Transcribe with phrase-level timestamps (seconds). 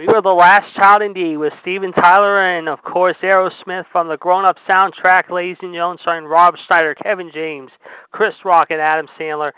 [0.00, 4.16] We were the last child indeed with Steven Tyler and of course Aerosmith from the
[4.16, 7.70] Grown Up soundtrack, ladies and gentlemen, starring Rob Schneider, Kevin James,
[8.10, 9.52] Chris Rock, and Adam Sandler.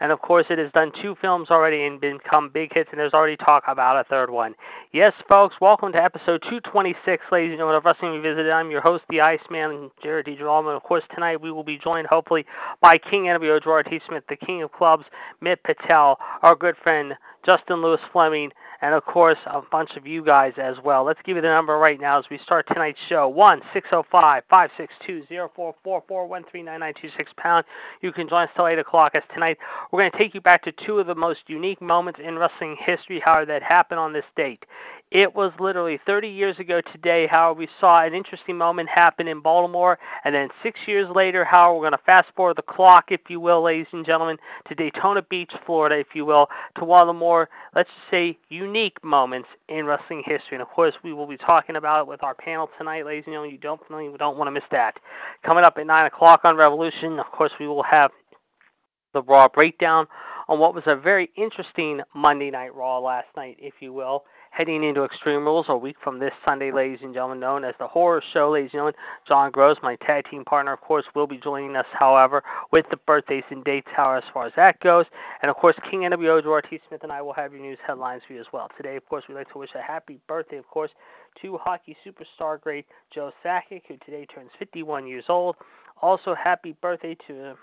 [0.00, 3.12] And of course, it has done two films already and become big hits, and there's
[3.12, 4.56] already talk about a third one.
[4.90, 8.50] Yes, folks, welcome to episode 226, ladies and gentlemen, of Wrestling Revisited.
[8.50, 10.36] I'm your host, the Iceman, Jared D.
[10.36, 10.74] Geralman.
[10.74, 12.44] Of course, tonight we will be joined, hopefully,
[12.80, 14.00] by King NWO Gerard T.
[14.08, 15.04] Smith, the King of Clubs,
[15.40, 17.14] Mitt Patel, our good friend
[17.46, 18.50] Justin Lewis Fleming,
[18.80, 21.04] and of course a bunch of you guys as well.
[21.04, 23.28] Let's give you the number right now as we start tonight's show.
[23.28, 26.94] One six zero five five six two zero four four four one three nine nine
[27.00, 27.64] two six pound.
[28.00, 29.14] You can join us till eight o'clock.
[29.14, 29.58] As tonight
[29.90, 32.76] we're going to take you back to two of the most unique moments in wrestling
[32.78, 34.64] history, however, that happened on this date.
[35.14, 39.38] It was literally 30 years ago today how we saw an interesting moment happen in
[39.38, 43.20] Baltimore, and then six years later, how we're going to fast forward the clock, if
[43.28, 47.06] you will, ladies and gentlemen, to Daytona Beach, Florida, if you will, to one of
[47.06, 50.56] the more, let's just say, unique moments in wrestling history.
[50.56, 53.34] And of course, we will be talking about it with our panel tonight, ladies and
[53.34, 53.52] gentlemen.
[53.52, 54.98] You don't, you don't want to miss that.
[55.44, 58.10] Coming up at 9 o'clock on Revolution, of course, we will have
[59.12, 60.08] the Raw breakdown
[60.48, 64.24] on what was a very interesting Monday Night Raw last night, if you will
[64.54, 67.88] heading into Extreme Rules a week from this Sunday, ladies and gentlemen, known as the
[67.88, 68.94] Horror Show, ladies and gentlemen.
[69.26, 72.40] John Gross, my tag team partner, of course, will be joining us, however,
[72.70, 75.06] with the birthdays and dates, however, as far as that goes.
[75.42, 76.80] And, of course, King NWO, Gerard T.
[76.86, 78.70] Smith, and I will have your news headlines for you as well.
[78.76, 80.92] Today, of course, we'd like to wish a happy birthday, of course,
[81.42, 85.56] to hockey superstar great Joe Sakic, who today turns 51 years old.
[86.00, 87.56] Also, happy birthday to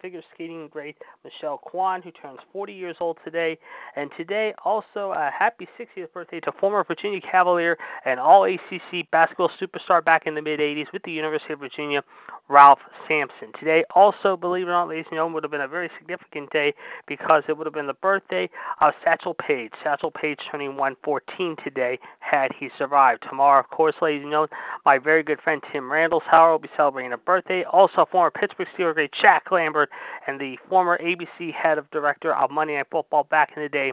[0.00, 3.58] figure skating great Michelle Kwan, who turns 40 years old today.
[3.96, 9.50] And today, also, a happy 60th birthday to former Virginia Cavalier and all ACC basketball
[9.60, 12.02] superstar back in the mid 80s with the University of Virginia,
[12.48, 13.52] Ralph Sampson.
[13.58, 16.50] Today, also, believe it or not, ladies and gentlemen, would have been a very significant
[16.50, 16.74] day
[17.06, 18.50] because it would have been the birthday
[18.80, 19.72] of Satchel Paige.
[19.84, 23.22] Satchel Paige turning 114 today had he survived.
[23.28, 24.50] Tomorrow, of course, ladies and gentlemen,
[24.84, 27.62] my very good friend Tim Randall's will be celebrating a birthday.
[27.64, 29.89] Also, former Pittsburgh Steelers great Jack Lambert
[30.26, 33.92] and the former ABC head of director of Monday Night Football back in the day,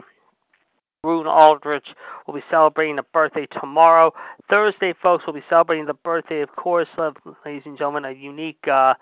[1.04, 1.94] Roone Arledge
[2.26, 4.12] will be celebrating a birthday tomorrow.
[4.50, 7.16] Thursday, folks, will be celebrating the birthday, of course, of,
[7.46, 8.94] ladies and gentlemen, a unique uh,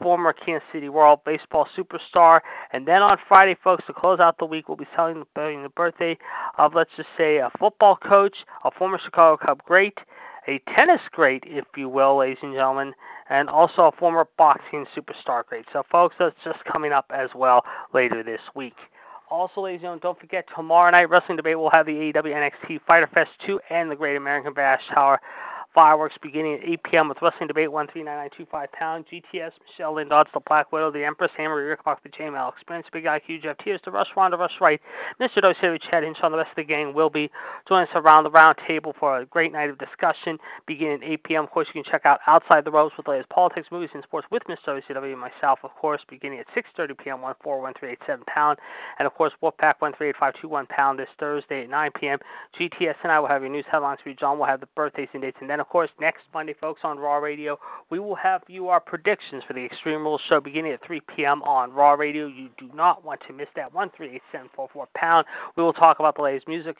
[0.00, 2.40] former Kansas City Royal baseball superstar.
[2.72, 6.16] And then on Friday, folks, to close out the week, we'll be celebrating the birthday
[6.56, 10.00] of, let's just say, a football coach, a former Chicago Cub great,
[10.48, 12.94] a tennis great, if you will, ladies and gentlemen,
[13.30, 15.66] and also a former boxing superstar great.
[15.72, 18.76] So, folks, that's just coming up as well later this week.
[19.30, 22.80] Also, ladies and gentlemen, don't forget tomorrow night Wrestling Debate will have the AEW NXT
[22.86, 25.20] Fighter Fest 2 and the Great American Bash Tower
[25.74, 27.08] Fireworks beginning at 8 p.m.
[27.08, 29.04] with Wrestling Debate 139925 pound.
[29.06, 32.86] GTS, Michelle Lynn Dodds, The Black Widow, The Empress, Hammer, Rick Mark, The J-Mail Experience,
[32.92, 34.80] Big IQ, Jeff Tears, The Rush, Ronda, Rush Right,
[35.20, 35.42] Mr.
[35.42, 37.30] Dosevich, Chad Hinch, on the rest of the gang will be
[37.68, 41.22] joining us around the round table for a great night of discussion beginning at 8
[41.24, 41.44] p.m.
[41.44, 44.26] Of course, you can check out Outside the Ropes with latest politics, movies, and sports
[44.30, 44.80] with Mr.
[44.80, 47.20] WCW and myself, of course, beginning at 6.30 p.m.
[47.20, 48.58] 141387 pound.
[48.98, 52.18] And, of course, Wolfpack 138521 pound this Thursday at 9 p.m.
[52.58, 54.14] GTS and I will have your news headlines for you.
[54.14, 55.38] John will have the birthdays and dates.
[55.40, 57.58] And then, of course, next Monday, folks, on Raw Radio.
[57.88, 61.42] We will have you our predictions for the Extreme Rules show beginning at 3 p.m.
[61.42, 62.26] on Raw Radio.
[62.26, 63.72] You do not want to miss that.
[63.72, 65.26] 138744 pound.
[65.56, 66.76] We will talk about the latest music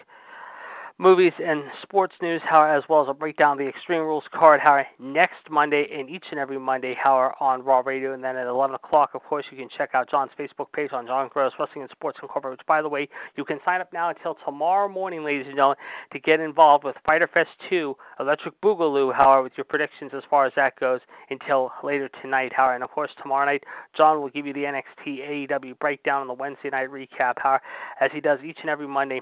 [0.99, 4.61] movies and sports news, how as well as a breakdown of the Extreme Rules card,
[4.61, 8.47] how next Monday and each and every Monday, how on Raw Radio, and then at
[8.47, 11.83] 11 o'clock, of course, you can check out John's Facebook page on John Gross Wrestling
[11.83, 12.59] and Sports Incorporated.
[12.59, 15.79] Which, by the way, you can sign up now until tomorrow morning, ladies and gentlemen,
[16.13, 20.47] to get involved with Fighter Fest 2, Electric Boogaloo, however, with your predictions as far
[20.47, 21.01] as that goes,
[21.31, 23.65] until later tonight, however, and of course tomorrow night,
[23.97, 27.63] John will give you the NXT AEW breakdown on the Wednesday night recap, however,
[28.01, 29.21] as he does each and every Monday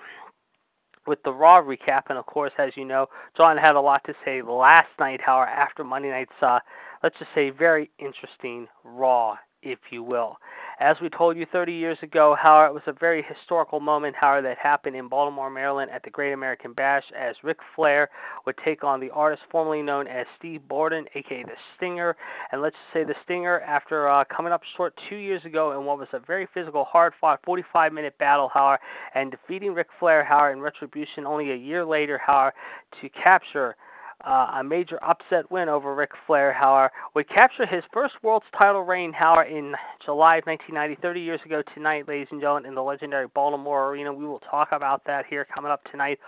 [1.06, 2.04] with the Raw recap.
[2.08, 5.50] And of course, as you know, John had a lot to say last night, however,
[5.50, 6.60] after Monday night's, uh,
[7.02, 10.38] let's just say, very interesting Raw, if you will.
[10.82, 14.40] As we told you 30 years ago, how it was a very historical moment, how
[14.40, 18.10] that happened in Baltimore, Maryland at the Great American Bash as Ric Flair
[18.46, 22.16] would take on the artist formerly known as Steve Borden, aka the Stinger.
[22.50, 25.86] And let's just say the Stinger, after uh, coming up short two years ago in
[25.86, 28.80] what was a very physical, hard fought 45 minute battle, however,
[29.14, 32.54] and defeating Ric Flair, however, in retribution only a year later, however,
[33.00, 33.76] to capture
[34.24, 38.82] uh, a major upset win over Ric Flair, however, would capture his first world's title
[38.82, 39.74] reign, however, in
[40.04, 44.12] July of 1990, 30 years ago tonight, ladies and gentlemen, in the legendary Baltimore Arena.
[44.12, 46.18] We will talk about that here coming up tonight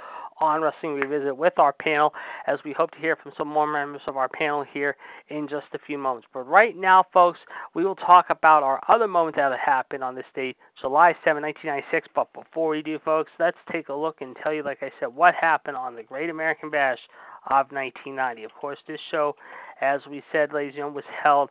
[0.41, 2.15] on Wrestling Revisit with our panel,
[2.47, 4.97] as we hope to hear from some more members of our panel here
[5.29, 6.27] in just a few moments.
[6.33, 7.41] But right now, folks,
[7.75, 12.09] we will talk about our other moment that happened on this date, July 7, 1996.
[12.15, 15.15] But before we do, folks, let's take a look and tell you, like I said,
[15.15, 17.01] what happened on the Great American Bash
[17.47, 18.45] of 1990.
[18.45, 19.37] Of course, this show,
[19.81, 21.51] as we said, ladies and gentlemen, was held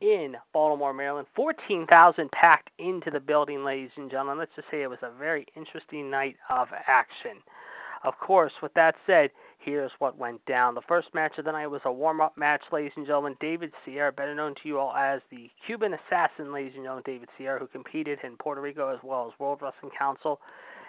[0.00, 1.26] in Baltimore, Maryland.
[1.34, 4.38] 14,000 packed into the building, ladies and gentlemen.
[4.38, 7.38] Let's just say it was a very interesting night of action.
[8.04, 10.74] Of course, with that said, here's what went down.
[10.74, 13.34] The first match of the night was a warm up match, ladies and gentlemen.
[13.40, 17.30] David Sierra, better known to you all as the Cuban Assassin, ladies and gentlemen, David
[17.38, 20.38] Sierra, who competed in Puerto Rico as well as World Wrestling Council,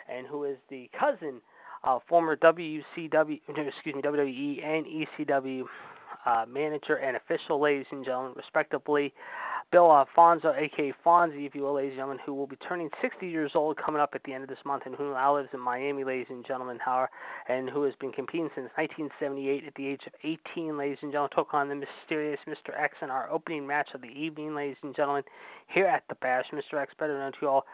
[0.10, 1.42] and who is the cousin
[1.86, 5.64] uh, former WCW, excuse me, WWE and ECW
[6.26, 9.14] uh, manager and official, ladies and gentlemen, respectively.
[9.76, 12.90] Bill uh, Alfonso, aka Fonzie, if you will, ladies and gentlemen, who will be turning
[13.02, 15.50] 60 years old coming up at the end of this month, and who now lives
[15.52, 17.10] in Miami, ladies and gentlemen, however,
[17.50, 21.30] and who has been competing since 1978 at the age of 18, ladies and gentlemen,
[21.36, 22.74] took on the mysterious Mr.
[22.80, 25.26] X in our opening match of the evening, ladies and gentlemen,
[25.68, 26.46] here at the Bash.
[26.54, 26.80] Mr.
[26.80, 27.66] X, better known to you all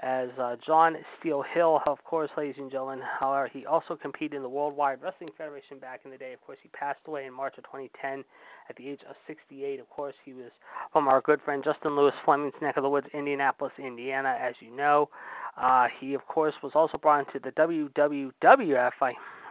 [0.00, 3.00] as uh, John Steele Hill, of course, ladies and gentlemen.
[3.18, 6.32] However, he also competed in the Worldwide Wrestling Federation back in the day.
[6.32, 8.24] Of course, he passed away in March of 2010
[8.68, 9.80] at the age of 68.
[9.80, 10.50] Of course, he was
[10.92, 14.70] from our good friend Justin Lewis Fleming's neck of the woods, Indianapolis, Indiana, as you
[14.70, 15.08] know.
[15.56, 18.92] Uh, he, of course, was also brought into the WWF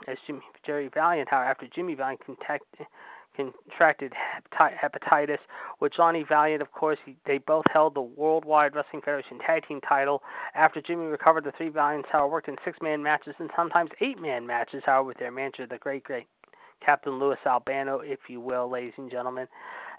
[0.08, 1.30] as Jimmy, Jerry Valiant.
[1.30, 2.88] However, after Jimmy Valiant contacted
[3.38, 4.14] contracted
[4.52, 5.40] hepatitis.
[5.80, 9.80] With Johnny Valiant, of course, he, they both held the Worldwide Wrestling Federation Tag Team
[9.82, 10.22] title.
[10.56, 14.84] After Jimmy recovered, the three Valiants, however, worked in six-man matches and sometimes eight-man matches,
[14.86, 16.28] however, with their manager, the great, great
[16.82, 19.48] Captain Louis Albano, if you will, ladies and gentlemen.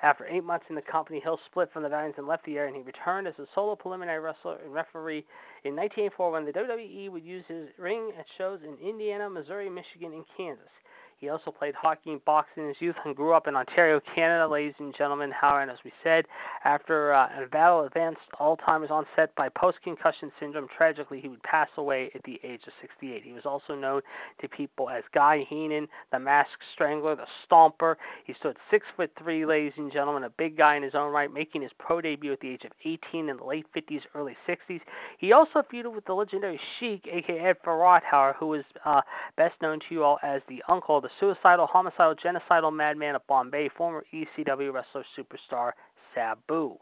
[0.02, 2.68] After eight months in the company, Hill split from the Valiants and left the area,
[2.68, 5.26] and he returned as a solo preliminary wrestler and referee
[5.64, 10.12] in 1984 when the WWE would use his ring at shows in Indiana, Missouri, Michigan,
[10.12, 10.70] and Kansas.
[11.18, 14.46] He also played hockey and boxing in his youth and grew up in Ontario, Canada,
[14.46, 15.32] ladies and gentlemen.
[15.32, 16.26] However, as we said,
[16.64, 22.12] after uh, a battle advanced Alzheimer's onset by post-concussion syndrome, tragically he would pass away
[22.14, 23.24] at the age of 68.
[23.24, 24.00] He was also known
[24.40, 27.96] to people as Guy Heenan, the Masked Strangler, the Stomper.
[28.24, 31.32] He stood six foot three, ladies and gentlemen, a big guy in his own right,
[31.32, 34.80] making his pro debut at the age of 18 in the late 50s, early 60s.
[35.18, 39.00] He also feuded with the legendary Sheik, aka Ed Farhat, however, who is uh,
[39.36, 43.68] best known to you all as the uncle the suicidal, homicidal, genocidal madman of Bombay,
[43.70, 45.72] former ECW wrestler superstar
[46.14, 46.76] Sabu.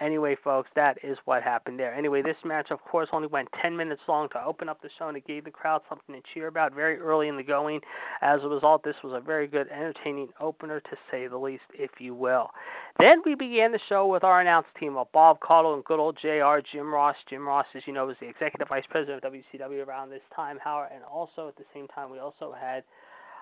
[0.00, 1.94] Anyway, folks, that is what happened there.
[1.94, 5.06] Anyway, this match, of course, only went 10 minutes long to open up the show,
[5.06, 7.80] and it gave the crowd something to cheer about very early in the going.
[8.20, 11.92] As a result, this was a very good, entertaining opener, to say the least, if
[12.00, 12.50] you will.
[12.98, 16.18] Then we began the show with our announce team of Bob Caudle and good old
[16.18, 17.16] JR, Jim Ross.
[17.28, 20.58] Jim Ross, as you know, was the executive vice president of WCW around this time,
[20.62, 22.82] Howard, and also at the same time, we also had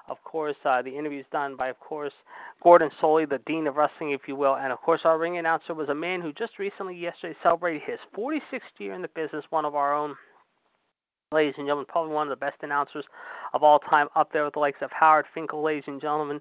[0.08, 2.12] of course, uh, the interviews done by, of course,
[2.62, 5.74] Gordon Solie, the dean of wrestling, if you will, and of course, our ring announcer
[5.74, 9.44] was a man who just recently, yesterday, celebrated his 46th year in the business.
[9.50, 10.16] One of our own,
[11.30, 13.04] ladies and gentlemen, probably one of the best announcers
[13.54, 16.40] of all time, up there with the likes of Howard Finkel, ladies and gentlemen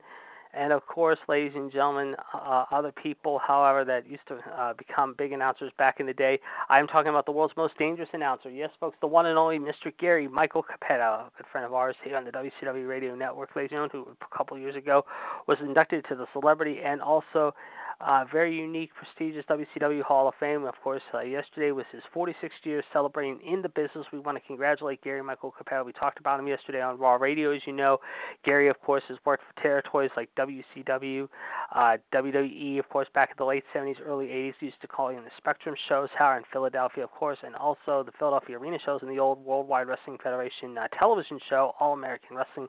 [0.54, 5.16] and of course, ladies and gentlemen, uh, other people, however, that used to uh, become
[5.18, 6.40] big announcers back in the day.
[6.70, 8.50] I'm talking about the world's most dangerous announcer.
[8.50, 9.96] Yes, folks, the one and only Mr.
[9.98, 13.72] Gary Michael Cappetta, a good friend of ours here on the WCW Radio Network, ladies
[13.72, 15.06] and gentlemen, who a couple years ago
[15.48, 17.54] was inducted to the celebrity and also
[18.02, 20.66] uh, very unique, prestigious WCW Hall of Fame.
[20.66, 24.08] Of course, uh, yesterday was his 46th year celebrating in the business.
[24.12, 25.86] We want to congratulate Gary Michael Cappetta.
[25.86, 28.00] We talked about him yesterday on Raw Radio, as you know.
[28.44, 31.28] Gary, of course, has worked for territories like WCW,
[31.74, 35.18] uh, WWE, of course, back in the late 70s, early 80s, used to call in
[35.18, 39.12] the Spectrum shows, Howard in Philadelphia, of course, and also the Philadelphia Arena shows and
[39.12, 42.68] the old Worldwide Wrestling Federation uh, television show, All American Wrestling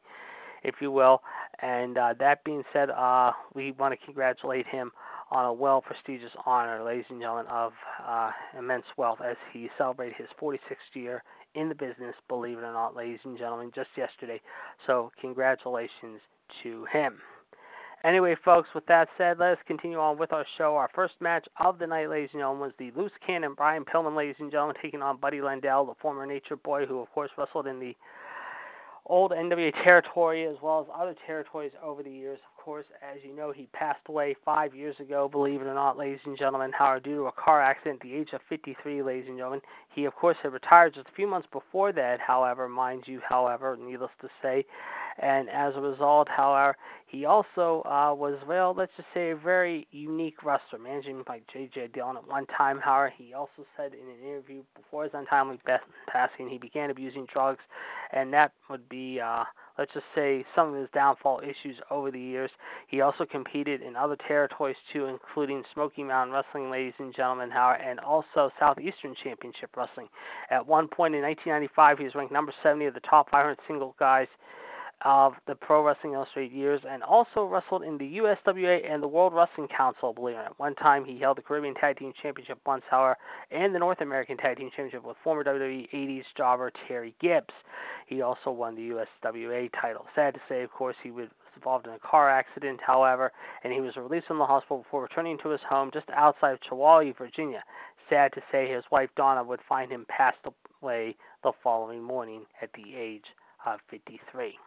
[0.65, 1.23] if you will.
[1.61, 4.93] And uh, that being said, uh, we want to congratulate him
[5.31, 7.73] on a well prestigious honor, ladies and gentlemen, of
[8.05, 10.59] uh, immense wealth as he celebrated his 46th
[10.95, 11.23] year
[11.55, 14.41] in the business, believe it or not, ladies and gentlemen, just yesterday.
[14.87, 16.21] So, congratulations
[16.63, 17.19] to him.
[18.05, 20.75] Anyway, folks, with that said, let us continue on with our show.
[20.75, 24.17] Our first match of the night, ladies and gentlemen, was the loose cannon Brian Pillman,
[24.17, 27.69] ladies and gentlemen, taking on Buddy Landel, the former Nature Boy, who, of course, wrestled
[27.69, 27.95] in the
[29.07, 32.39] old NWA territory as well as other territories over the years.
[32.57, 35.99] Of course, as you know, he passed away five years ago, believe it or not,
[35.99, 39.29] ladies and gentlemen, Howard, due to a car accident at the age of 53, ladies
[39.29, 39.61] and gentlemen.
[39.95, 43.77] He, of course, had retired just a few months before that, however, mind you, however,
[43.81, 44.65] needless to say.
[45.19, 46.77] And as a result, however,
[47.13, 51.89] he also uh, was, well, let's just say, a very unique wrestler, managing by J.J.
[51.89, 52.79] Dillon at one time.
[52.79, 55.61] However, he also said in an interview before his untimely
[56.09, 57.61] passing, he began abusing drugs,
[58.13, 59.45] and that would be, uh,
[59.79, 62.51] let's just say, some of his downfall issues over the years.
[62.89, 67.83] He also competed in other territories too, including Smoky Mountain Wrestling, ladies and gentlemen, Howard,
[67.85, 70.09] and also Southeastern Championship Wrestling.
[70.49, 73.95] At one point in 1995, he was ranked number 70 of the top 500 single
[73.99, 74.29] guys
[75.05, 79.35] of the Pro Wrestling Illustrated years and also wrestled in the USWA and the World
[79.35, 80.53] Wrestling Council, believe it.
[80.59, 83.17] One time he held the Caribbean Tag Team Championship once, however,
[83.51, 87.55] and the North American Tag Team Championship with former WWE 80s jobber Terry Gibbs.
[88.07, 90.07] He also won the USWA title.
[90.15, 93.33] Sad to say, of course, he was involved in a car accident, however,
[93.65, 96.61] and he was released from the hospital before returning to his home just outside of
[96.61, 97.65] Chilhowie, Virginia.
[98.09, 100.39] Sad to say, his wife Donna would find him passed
[100.83, 103.27] away the following morning at the age
[103.67, 104.59] of 53.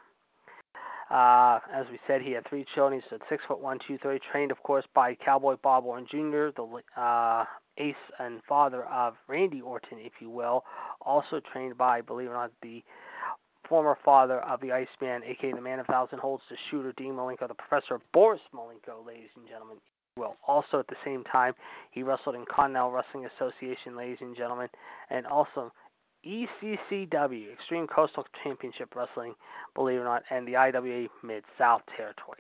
[1.10, 3.00] Uh, as we said, he had three children.
[3.00, 4.20] He stood six foot one, two thirty.
[4.32, 7.46] Trained, of course, by Cowboy Bob Orton Jr., the uh,
[7.78, 10.64] ace and father of Randy Orton, if you will.
[11.02, 12.84] Also trained by, believe it or not, the
[13.70, 17.48] former father of the Iceman, aka the Man of Thousand Holds, the shooter Dean Malenko,
[17.48, 19.78] the professor Boris Malenko, ladies and gentlemen,
[20.18, 20.38] well.
[20.48, 21.54] Also, at the same time,
[21.92, 24.70] he wrestled in Continental Wrestling Association, ladies and gentlemen,
[25.10, 25.72] and also
[26.26, 29.36] ECCW, Extreme Coastal Championship Wrestling,
[29.74, 32.40] believe it or not, and the IWA Mid South Territory.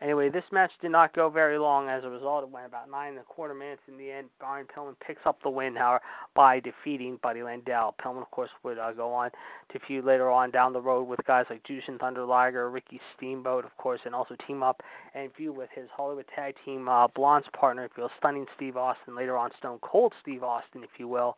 [0.00, 1.88] Anyway, this match did not go very long.
[1.88, 3.80] As a result, it went about nine and a quarter minutes.
[3.88, 6.02] In the end, Brian Pillman picks up the win, however,
[6.34, 7.94] by defeating Buddy Landel.
[7.96, 9.30] Pillman, of course, would uh, go on
[9.72, 13.64] to feud later on down the road with guys like Jushin Thunder Liger, Ricky Steamboat,
[13.64, 14.82] of course, and also team up
[15.14, 18.76] and feud with his Hollywood Tag Team uh, Blondes partner, if you will, Stunning Steve
[18.76, 21.36] Austin, later on Stone Cold Steve Austin, if you will,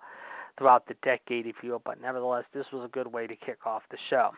[0.58, 1.82] throughout the decade, if you will.
[1.84, 4.32] But nevertheless, this was a good way to kick off the show.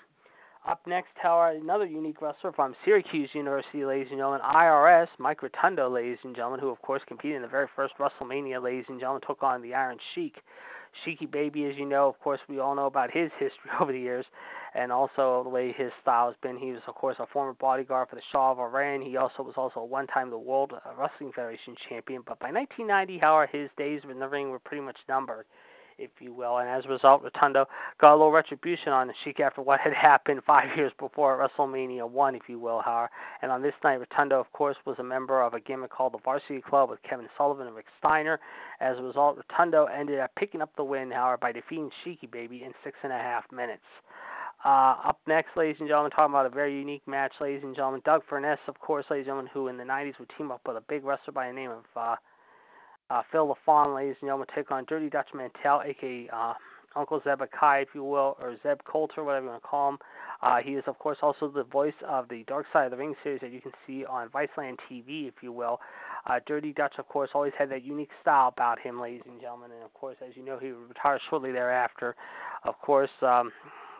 [0.67, 5.89] Up next, however, another unique wrestler from Syracuse University, ladies and gentlemen, IRS, Mike Rotundo,
[5.89, 9.23] ladies and gentlemen, who of course competed in the very first WrestleMania, ladies and gentlemen,
[9.27, 10.43] took on the Iron Sheik.
[11.05, 14.01] Sheiky Baby, as you know, of course, we all know about his history over the
[14.01, 14.27] years,
[14.75, 16.57] and also the way his style has been.
[16.57, 19.01] He was, of course, a former bodyguard for the Shah of Iran.
[19.01, 22.23] He also was also a one time the World Wrestling Federation champion.
[22.27, 25.47] But by 1990, however, his days in the ring were pretty much numbered
[25.99, 26.59] if you will.
[26.59, 27.67] And as a result, Rotundo
[28.00, 31.50] got a little retribution on the Sheik after what had happened five years before at
[31.50, 33.11] WrestleMania 1, if you will, however.
[33.43, 36.19] And on this night, Rotundo, of course, was a member of a gimmick called the
[36.19, 38.40] Varsity Club with Kevin Sullivan and Rick Steiner.
[38.81, 42.62] As a result, Rotundo ended up picking up the win, however, by defeating Sheiky Baby
[42.64, 43.83] in six and a half minutes.
[44.64, 48.02] Uh, up next, ladies and gentlemen, talking about a very unique match, ladies and gentlemen.
[48.05, 50.76] Doug Furnas, of course, ladies and gentlemen, who in the 90s would team up with
[50.76, 52.17] a big wrestler by the name of uh,
[53.11, 56.55] uh, Phil LaFon, ladies and gentlemen, take on Dirty Dutch Mantell, aka uh,
[56.97, 59.99] Uncle Zebekiah, if you will, or Zeb Colter, whatever you want to call him.
[60.43, 63.15] Uh, he is, of course, also the voice of the Dark Side of the Ring
[63.23, 65.81] series that you can see on Viceland TV, if you will.
[66.27, 69.71] Uh, Dirty Dutch, of course, always had that unique style about him, ladies and gentlemen.
[69.73, 72.15] And, of course, as you know, he retired shortly thereafter.
[72.65, 73.53] Of course, um,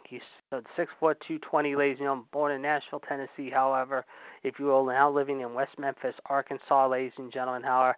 [0.05, 0.23] he's
[0.77, 3.51] six foot two twenty, ladies and gentlemen, born in Nashville, Tennessee.
[3.51, 4.05] However,
[4.43, 7.63] if you will, now living in West Memphis, Arkansas, ladies and gentlemen.
[7.63, 7.97] However,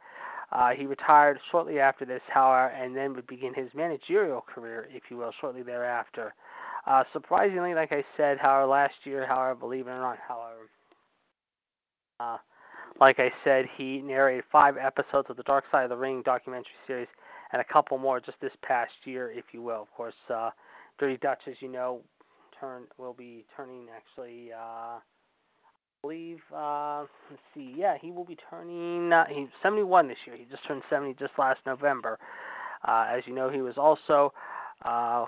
[0.52, 5.04] uh, he retired shortly after this, however, and then would begin his managerial career, if
[5.11, 6.35] you will, shortly thereafter.
[6.87, 10.69] Uh, surprisingly, like I said, however, last year, however, believe it or not, however,
[12.19, 12.38] uh,
[13.00, 16.73] like I said, he narrated five episodes of the Dark Side of the Ring documentary
[16.87, 17.09] series
[17.52, 19.83] and a couple more just this past year, if you will.
[19.83, 20.50] Of course, uh,
[20.99, 22.00] Dirty Dutch, as you know,
[22.59, 24.50] turn will be turning actually.
[24.52, 24.99] Uh,
[26.03, 30.37] believe, uh, let's see, yeah, he will be turning, uh, he's 71 this year.
[30.37, 32.19] He just turned 70 just last November.
[32.87, 34.33] Uh, as you know, he was also
[34.85, 35.27] uh,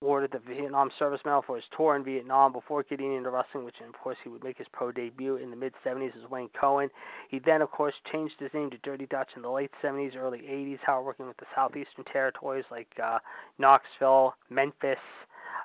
[0.00, 3.80] awarded the Vietnam Service Medal for his tour in Vietnam before getting into wrestling, which
[3.80, 6.90] of course he would make his pro debut in the mid 70s as Wayne Keown.
[7.28, 10.40] He then, of course, changed his name to Dirty Dutch in the late 70s, early
[10.40, 13.18] 80s, how working with the southeastern territories like uh,
[13.58, 14.98] Knoxville, Memphis,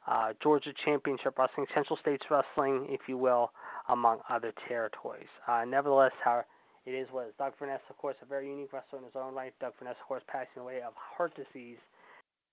[0.07, 3.51] uh, Georgia Championship Wrestling, Central States Wrestling, if you will
[3.89, 5.29] among other territories.
[5.47, 6.43] Uh, nevertheless, how
[6.85, 7.33] it is is.
[7.37, 9.53] Doug Furnas, of course, a very unique wrestler in his own right.
[9.59, 11.77] Doug Furnas, of course, passing away of heart disease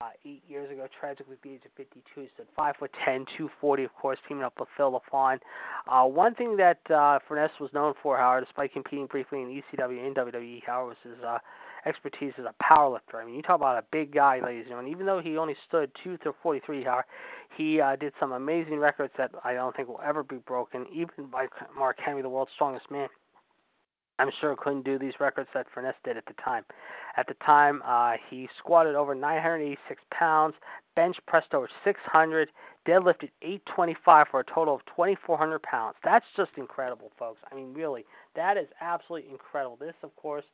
[0.01, 2.21] uh, eight years ago, tragically at the age of 52.
[2.21, 5.39] He stood 5 foot 10, 240, of course, teaming up with Phil LaFon.
[5.87, 10.05] Uh, one thing that uh, Furnas was known for, however, despite competing briefly in ECW
[10.05, 11.39] and WWE, however, was his uh,
[11.85, 13.15] expertise as a powerlifter.
[13.15, 14.91] I mean, you talk about a big guy, ladies and gentlemen.
[14.91, 17.05] Even though he only stood 2 to 43, however,
[17.55, 21.27] he uh, did some amazing records that I don't think will ever be broken, even
[21.31, 23.09] by Mark Henry, the world's strongest man.
[24.19, 26.65] I'm sure couldn't do these records that Furnas did at the time.
[27.15, 30.55] At the time, uh, he squatted over 986 pounds,
[30.95, 32.49] bench pressed over 600,
[32.85, 35.95] deadlifted 825 for a total of 2,400 pounds.
[36.03, 37.39] That's just incredible, folks.
[37.49, 39.77] I mean, really, that is absolutely incredible.
[39.77, 40.45] This, of course,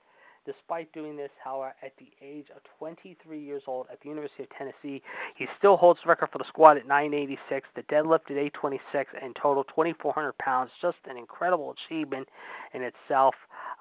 [0.46, 4.50] Despite doing this, however, at the age of 23 years old at the University of
[4.50, 5.02] Tennessee,
[5.36, 9.36] he still holds the record for the squat at 986, the deadlift at 826, and
[9.36, 10.72] total 2,400 pounds.
[10.82, 12.30] Just an incredible achievement
[12.74, 13.34] in itself.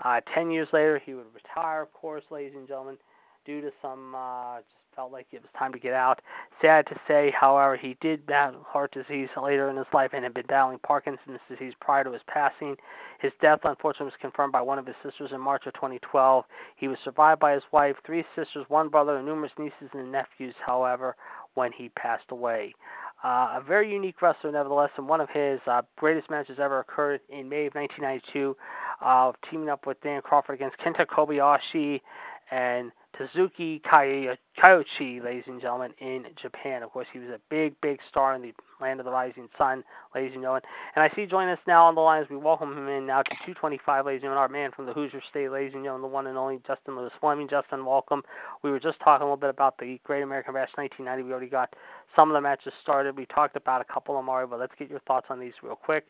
[0.03, 2.97] Uh, ten years later, he would retire, of course, ladies and gentlemen,
[3.45, 4.59] due to some uh,
[4.95, 6.21] felt like it was time to get out.
[6.61, 10.35] Sad to say, however, he did battle heart disease later in his life and had
[10.35, 12.77] been battling Parkinson's disease prior to his passing.
[13.21, 16.45] His death, unfortunately, was confirmed by one of his sisters in March of 2012.
[16.77, 20.55] He was survived by his wife, three sisters, one brother, and numerous nieces and nephews,
[20.65, 21.17] however,
[21.55, 22.75] when he passed away.
[23.23, 27.21] Uh, a very unique wrestler, nevertheless, and one of his uh, greatest matches ever occurred
[27.31, 28.55] in May of 1992,
[29.01, 32.03] uh, teaming up with Dan Kroffat against Kenta Kobashi
[32.51, 36.83] and Tazuki uh, Kyoichi, ladies and gentlemen, in Japan.
[36.83, 39.85] Of course, he was a big, big star in the land of the rising sun,
[40.15, 40.63] ladies and gentlemen.
[40.97, 43.23] And I see join us now on the line as we welcome him in now
[43.23, 46.15] to 225, ladies and gentlemen, our man from the Hoosier State, ladies and gentlemen, the
[46.15, 47.49] one and only Justin Lewis Fleming.
[47.49, 48.23] Justin, welcome.
[48.63, 51.23] We were just talking a little bit about the Great American Bash 1990.
[51.23, 51.75] We already got
[52.17, 53.17] some of the matches started.
[53.17, 55.77] We talked about a couple of already, but let's get your thoughts on these real
[55.77, 56.07] quick.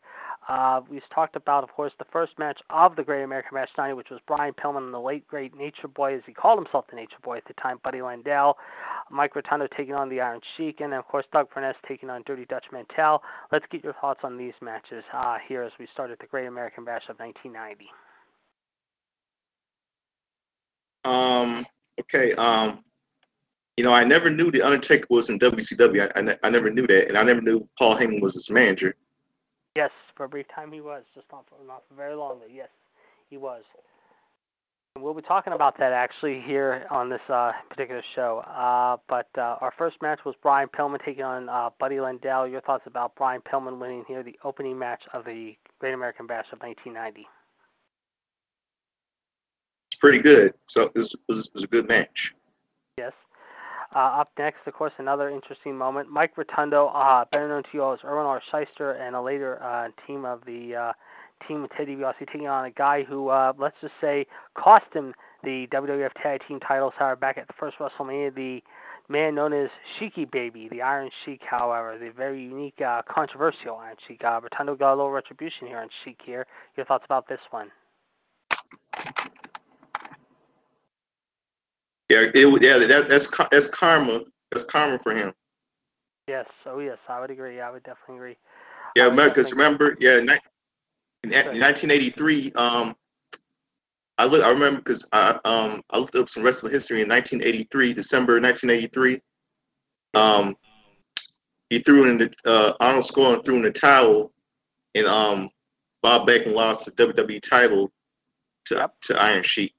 [0.49, 3.95] Uh, we've talked about, of course, the first match of the Great American Bash 90,
[3.95, 6.97] which was Brian Pillman and the late great Nature Boy, as he called himself the
[6.97, 8.55] Nature Boy at the time, Buddy Landel,
[9.11, 12.45] Mike Rotundo taking on the Iron Sheik, and of course Doug Furnas taking on Dirty
[12.45, 13.23] Dutch Mantell.
[13.53, 16.47] Let's get your thoughts on these matches uh, here as we start at the Great
[16.47, 17.89] American Bash of 1990.
[21.05, 21.67] Um.
[22.01, 22.33] Okay.
[22.35, 22.85] Um.
[23.77, 26.13] You know, I never knew the Undertaker was in WCW.
[26.15, 28.95] I, I, I never knew that, and I never knew Paul Heyman was his manager.
[29.77, 32.55] Yes, for a brief time he was, just not for not for very long, but
[32.55, 32.69] yes,
[33.29, 33.65] he was.
[34.95, 38.45] And we'll be talking about that actually here on this uh, particular show.
[38.47, 42.49] Uh, but uh, our first match was Brian Pillman taking on uh, Buddy Landel.
[42.49, 46.47] Your thoughts about Brian Pillman winning here the opening match of the Great American Bash
[46.53, 47.27] of 1990?
[49.91, 50.55] It's pretty good.
[50.67, 52.33] So it was, it was, it was a good match.
[52.97, 53.13] Yes.
[53.95, 56.11] Uh, up next, of course, another interesting moment.
[56.11, 58.43] Mike Rotundo, uh, better known to you all as Irwin R.
[58.53, 60.93] Schyster, and a later uh, team of the uh,
[61.47, 65.15] team with Ted DiBiase taking on a guy who, uh, let's just say, cost him
[65.45, 66.95] the WWF Tag Team titles.
[66.99, 68.63] However, back at the first WrestleMania, the
[69.09, 73.97] man known as Sheiky Baby, the Iron Sheik, however, the very unique, uh, controversial Iron
[74.09, 74.25] Sheik.
[74.25, 76.47] Uh, Rotundo got a little retribution here on Sheik here.
[76.77, 77.71] Your thoughts about this one?
[82.15, 84.21] Yeah, it, yeah, that, that's that's karma.
[84.53, 85.33] That's karma for him.
[86.29, 87.61] Yes, oh yes, I would agree.
[87.61, 88.37] I would definitely agree.
[88.95, 90.29] Yeah, because remember, yeah, in,
[91.25, 92.95] in 1983, um,
[94.17, 97.93] I look, I remember because I um I looked up some wrestling history in 1983,
[97.93, 99.21] December 1983.
[100.15, 100.57] Um,
[101.69, 104.33] he threw in the uh, Arnold Skaaland threw in the towel,
[104.95, 105.51] and um
[106.01, 107.91] Bob Backlund lost the WWE title
[108.67, 108.95] to Yep.
[109.03, 109.75] to Iron Sheik.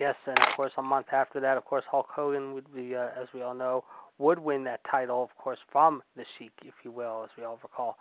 [0.00, 3.08] Yes, and of course, a month after that, of course, Hulk Hogan would be, uh,
[3.20, 3.84] as we all know,
[4.18, 7.58] would win that title, of course, from the Sheik, if you will, as we all
[7.62, 7.96] recall.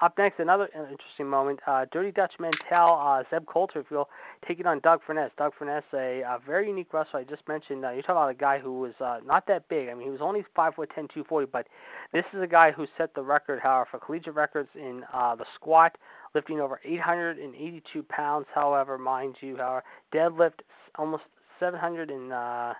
[0.00, 1.60] Up next, another interesting moment.
[1.66, 4.08] Uh, Dirty Dutch Mantell, uh, Zeb Colter, if you will,
[4.46, 5.30] taking on Doug Furnas.
[5.36, 7.20] Doug Furnas, a, a very unique wrestler.
[7.20, 7.84] I just mentioned.
[7.84, 9.88] Uh, you're talking about a guy who was uh, not that big.
[9.88, 11.66] I mean, he was only five foot ten, two forty, but
[12.12, 15.46] this is a guy who set the record, however, for collegiate records in uh, the
[15.54, 15.98] squat,
[16.34, 18.46] lifting over 882 pounds.
[18.54, 20.60] However, mind you, however, deadlift
[20.96, 21.24] almost
[21.60, 22.74] 700 and uh,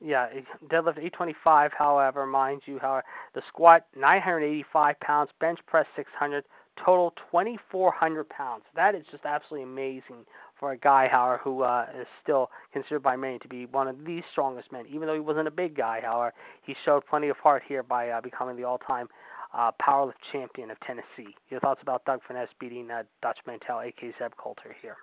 [0.00, 0.28] yeah,
[0.68, 1.72] deadlift 825.
[1.76, 6.44] However, mind you, however, the squat 985 pounds, bench press 600,
[6.76, 8.64] total 2,400 pounds.
[8.74, 10.24] That is just absolutely amazing
[10.58, 14.04] for a guy, however, who uh, is still considered by many to be one of
[14.04, 14.86] the strongest men.
[14.88, 18.10] Even though he wasn't a big guy, however, he showed plenty of heart here by
[18.10, 19.08] uh, becoming the all-time
[19.52, 21.34] uh, powerlift champion of Tennessee.
[21.50, 24.12] Your thoughts about Doug Furnas beating uh, Dutch Mantell, a.k.a.
[24.22, 24.96] Zeb Colter here?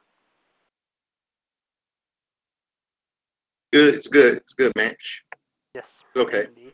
[3.73, 5.23] Good, it's good, it's a good match.
[5.73, 5.85] Yes.
[6.15, 6.45] Okay.
[6.45, 6.73] Indeed.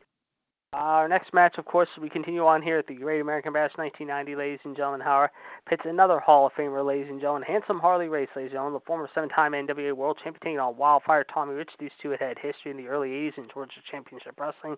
[0.73, 4.35] Our next match, of course, we continue on here at the Great American Bash 1990,
[4.35, 5.01] ladies and gentlemen.
[5.01, 5.29] Howard
[5.69, 7.43] pits another Hall of Famer, ladies and gentlemen.
[7.43, 11.53] Handsome Harley Race, ladies and gentlemen, the former seven-time NWA World Champion on Wildfire Tommy
[11.53, 11.73] Rich.
[11.77, 14.77] These two had had history in the early 80s in Georgia Championship Wrestling.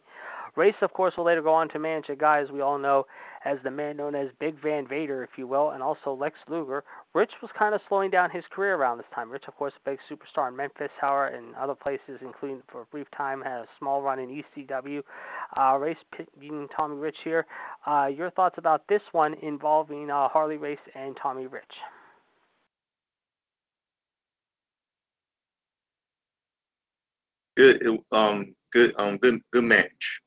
[0.57, 3.05] Race, of course, will later go on to manage a guy, as we all know,
[3.45, 6.83] as the man known as Big Van Vader, if you will, and also Lex Luger.
[7.13, 9.29] Rich was kind of slowing down his career around this time.
[9.31, 12.85] Rich, of course, a big superstar in Memphis, Howard, and other places, including for a
[12.85, 15.03] brief time, had a small run in ECW.
[15.55, 17.45] Uh, Race pit- beating Tommy Rich here.
[17.85, 21.63] Uh, your thoughts about this one involving uh, Harley Race and Tommy Rich?
[27.55, 30.21] Good, um, good, um, good, good match.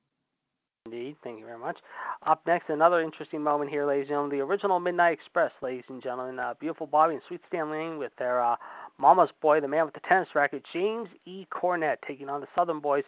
[0.90, 1.16] Indeed.
[1.22, 1.78] Thank you very much.
[2.22, 4.38] Up next, another interesting moment here, ladies and gentlemen.
[4.38, 6.38] The original Midnight Express, ladies and gentlemen.
[6.38, 8.56] Uh, beautiful Bobby and Sweet Stan Lane with their uh,
[8.96, 11.46] mama's boy, the man with the tennis racket, James E.
[11.50, 13.04] Cornette, taking on the Southern Boys,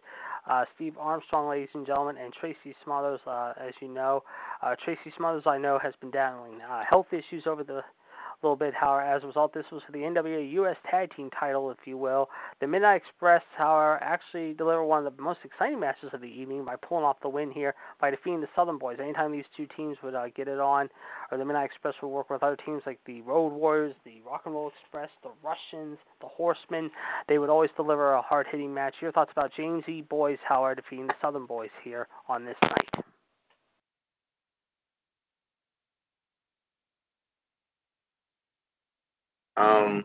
[0.50, 3.20] uh, Steve Armstrong, ladies and gentlemen, and Tracy Smothers.
[3.26, 4.24] Uh, as you know,
[4.60, 7.82] uh, Tracy Smothers, I know, has been battling uh, health issues over the
[8.42, 8.74] little bit.
[8.74, 10.76] However, as a result, this was for the NWA U.S.
[10.90, 12.28] Tag Team title, if you will.
[12.60, 16.64] The Midnight Express, however, actually delivered one of the most exciting matches of the evening
[16.64, 18.98] by pulling off the win here by defeating the Southern Boys.
[19.00, 20.88] Anytime these two teams would uh, get it on,
[21.30, 24.42] or the Midnight Express would work with other teams like the Road Warriors, the Rock
[24.44, 26.90] and Roll Express, the Russians, the Horsemen,
[27.28, 28.94] they would always deliver a hard-hitting match.
[29.00, 30.02] Your thoughts about James E.
[30.02, 33.04] Boys, however, defeating the Southern Boys here on this night?
[39.60, 40.04] Um,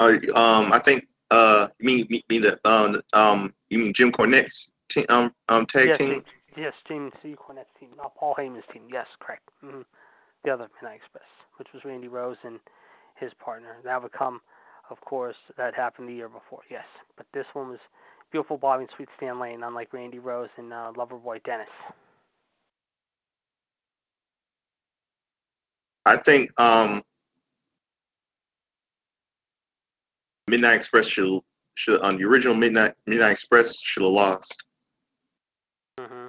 [0.00, 4.72] uh, um, I think uh, you mean mean the um, um, you mean Jim Cornette's
[4.88, 6.24] team, um, um, tag yes, team?
[6.56, 7.36] Yes, James C.
[7.36, 8.82] Cornette's team, not Paul Heyman's team.
[8.92, 9.48] Yes, correct.
[9.60, 9.82] hmm
[10.44, 12.58] The other Midnight Express, which was Randy Rose and
[13.14, 13.76] his partner.
[13.84, 14.40] That would come,
[14.90, 16.62] of course, that happened the year before.
[16.68, 17.78] Yes, but this one was
[18.32, 21.68] beautiful Bobby and Sweet Stan Lane, unlike Randy Rose and uh, Loverboy Dennis.
[26.06, 27.02] I think um,
[30.48, 31.40] Midnight Express should
[31.74, 34.64] should on the original Midnight Midnight Express should have lost.
[35.98, 36.26] hmm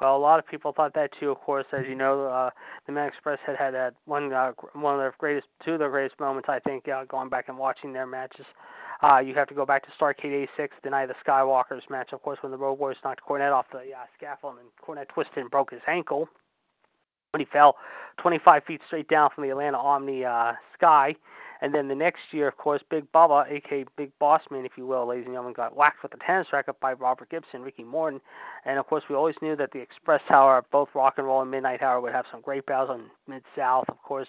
[0.00, 1.30] Well, a lot of people thought that too.
[1.30, 2.50] Of course, as you know, uh,
[2.86, 5.90] the Midnight Express had had that one uh, one of their greatest, two of their
[5.90, 6.48] greatest moments.
[6.48, 8.46] I think uh, going back and watching their matches.
[9.02, 12.12] Uh, you have to go back to Starcade '86, the night of the Skywalkers match,
[12.12, 15.38] of course, when the Road Warriors knocked Cornette off the uh, scaffold and Cornette twisted
[15.38, 16.28] and broke his ankle
[17.38, 17.76] he fell
[18.18, 21.16] 25 feet straight down from the Atlanta Omni uh, sky.
[21.62, 24.84] And then the next year, of course, Big Bubba, aka Big Boss Man, if you
[24.84, 28.20] will, ladies and gentlemen, got whacked with a tennis racket by Robert Gibson, Ricky Morton.
[28.64, 31.52] And of course, we always knew that the Express Tower, both Rock and Roll and
[31.52, 33.84] Midnight Hour, would have some great battles on Mid South.
[33.88, 34.26] Of course,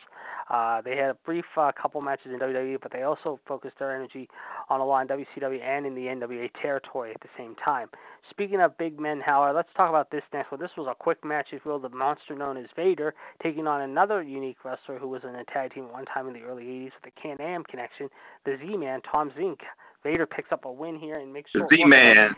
[0.51, 3.95] uh, they had a brief uh, couple matches in WWE, but they also focused their
[3.95, 4.29] energy
[4.69, 7.89] on a lot in WCW and in the NWA territory at the same time.
[8.29, 10.61] Speaking of big men, however, let's talk about this next one.
[10.61, 13.81] This was a quick match, if you will, the monster known as Vader taking on
[13.81, 16.63] another unique wrestler who was in a tag team at one time in the early
[16.63, 18.09] 80s with a Can Am connection,
[18.45, 19.61] the Z Man, Tom Zenk.
[20.03, 21.61] Vader picks up a win here and makes sure.
[21.61, 22.35] The Z Man.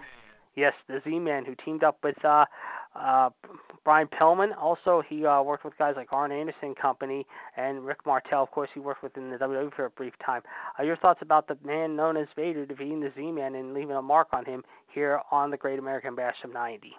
[0.56, 2.46] Yes, the Z Man who teamed up with uh,
[2.96, 3.30] uh,
[3.84, 4.56] Brian Pillman.
[4.58, 7.26] Also, he uh, worked with guys like Arn Anderson Company
[7.58, 8.44] and Rick Martel.
[8.44, 10.44] Of course, he worked with in the WWE for a brief time.
[10.80, 13.96] Uh, your thoughts about the man known as Vader defeating the Z Man and leaving
[13.96, 16.96] a mark on him here on the Great American Bash of '90?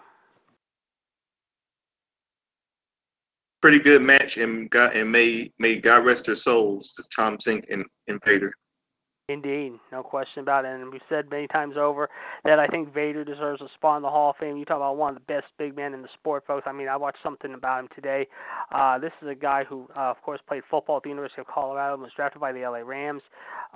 [3.61, 7.65] Pretty good match, and God and may may God rest their souls to Tom Zenk
[7.71, 8.53] and, and Vader.
[9.29, 10.69] Indeed, no question about it.
[10.69, 12.09] And we've said many times over
[12.45, 14.55] that I think Vader deserves a spot in the Hall of Fame.
[14.55, 16.65] You talk about one of the best big men in the sport, folks.
[16.65, 18.27] I mean, I watched something about him today.
[18.71, 21.47] Uh, this is a guy who, uh, of course, played football at the University of
[21.47, 23.21] Colorado, and was drafted by the LA Rams.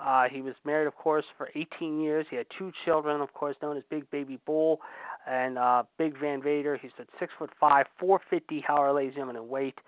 [0.01, 2.25] Uh, he was married, of course, for 18 years.
[2.29, 4.79] He had two children, of course, known as Big Baby Bull
[5.27, 6.77] and uh, Big Van Vader.
[6.77, 9.79] He's at six foot five, 450, however, ladies and gentlemen, in weight.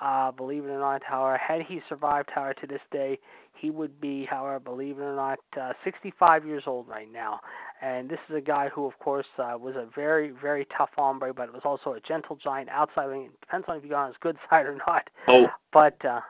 [0.00, 3.18] Uh, believe it or not, however, had he survived, however, to this day,
[3.54, 7.40] he would be, however, believe it or not, uh, 65 years old right now.
[7.80, 11.32] And this is a guy who, of course, uh, was a very, very tough hombre,
[11.34, 13.08] but was also a gentle giant outside.
[13.08, 15.10] I mean, it depends on if you got on his good side or not.
[15.28, 15.48] Oh.
[15.72, 16.20] But uh,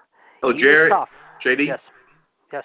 [0.43, 1.09] oh, Jared, tough.
[1.43, 1.67] JD.
[1.67, 1.81] Yes.
[2.53, 2.65] Yes.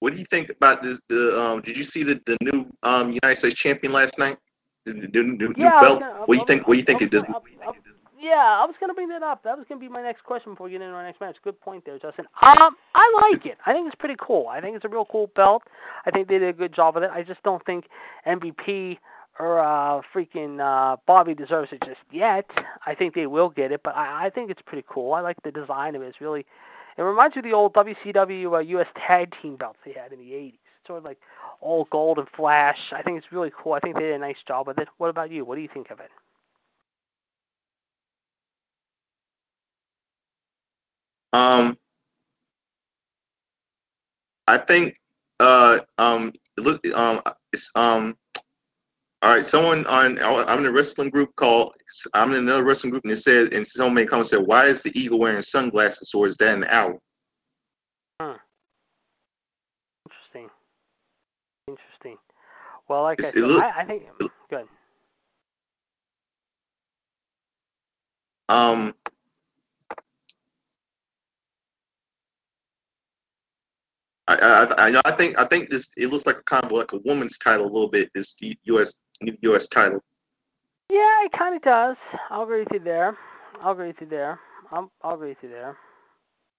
[0.00, 0.98] What do you think about this?
[1.08, 4.38] The um, did you see the, the new um, United States champion last night?
[4.86, 6.00] The, the, the new, yeah, belt.
[6.00, 6.68] Gonna, what do you think?
[6.68, 7.24] What do you think it does?
[8.20, 9.44] Yeah, I was going to bring that up.
[9.44, 11.36] That was going to be my next question before we get into our next match.
[11.44, 12.26] Good point there, Justin.
[12.42, 13.58] Um, I like it.
[13.64, 14.48] I think it's pretty cool.
[14.48, 15.62] I think it's a real cool belt.
[16.04, 17.10] I think they did a good job with it.
[17.12, 17.86] I just don't think
[18.26, 18.98] MVP
[19.38, 22.50] or uh, freaking uh, Bobby deserves it just yet.
[22.86, 25.12] I think they will get it, but I, I think it's pretty cool.
[25.12, 26.06] I like the design of it.
[26.06, 26.44] It's really,
[26.96, 28.88] it reminds me of the old WCW uh, U.S.
[28.96, 30.58] Tag Team belts they had in the '80s.
[30.86, 31.18] Sort of like
[31.60, 32.78] all gold and flash.
[32.92, 33.74] I think it's really cool.
[33.74, 34.88] I think they did a nice job with it.
[34.96, 35.44] What about you?
[35.44, 36.10] What do you think of it?
[41.32, 41.76] Um,
[44.46, 44.96] I think
[45.40, 47.20] uh um look um
[47.52, 48.16] it's um
[49.22, 51.74] all right someone on I'm in a wrestling group called
[52.14, 54.80] I'm in another wrestling group and it said and someone made comment said why is
[54.82, 56.98] the eagle wearing sunglasses or is that an owl?
[58.20, 58.38] Huh.
[60.08, 60.48] Interesting.
[61.68, 62.16] Interesting.
[62.88, 64.04] Well, like It's- I said, it look- I, I think
[64.48, 64.66] good.
[68.48, 68.94] Um
[74.28, 75.00] I, I, I know.
[75.06, 77.72] I think I think this it looks like a combo, like a woman's title a
[77.72, 78.10] little bit.
[78.14, 78.98] This U.S.
[79.20, 79.68] U.S.
[79.68, 80.02] title.
[80.90, 81.96] Yeah, it kind of does.
[82.30, 83.16] I'll agree with you there.
[83.62, 84.38] I'll agree with you there.
[84.70, 85.76] I'll, I'll agree with you there.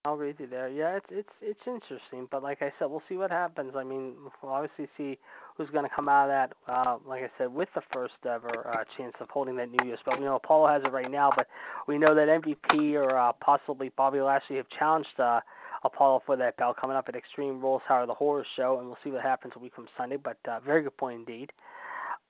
[0.05, 0.67] I'll agree with you there.
[0.69, 3.73] Yeah, it's it's it's interesting, but like I said, we'll see what happens.
[3.75, 5.19] I mean, we'll obviously see
[5.55, 6.53] who's going to come out of that.
[6.67, 9.99] Uh, like I said, with the first ever uh, chance of holding that New Year's
[10.03, 10.17] belt.
[10.17, 11.47] We know Apollo has it right now, but
[11.85, 15.41] we know that MVP or uh, possibly Bobby Lashley have challenged uh,
[15.83, 18.97] Apollo for that belt coming up at Extreme Rules Hour, the horror show, and we'll
[19.03, 20.17] see what happens a week from Sunday.
[20.17, 21.51] But uh, very good point indeed.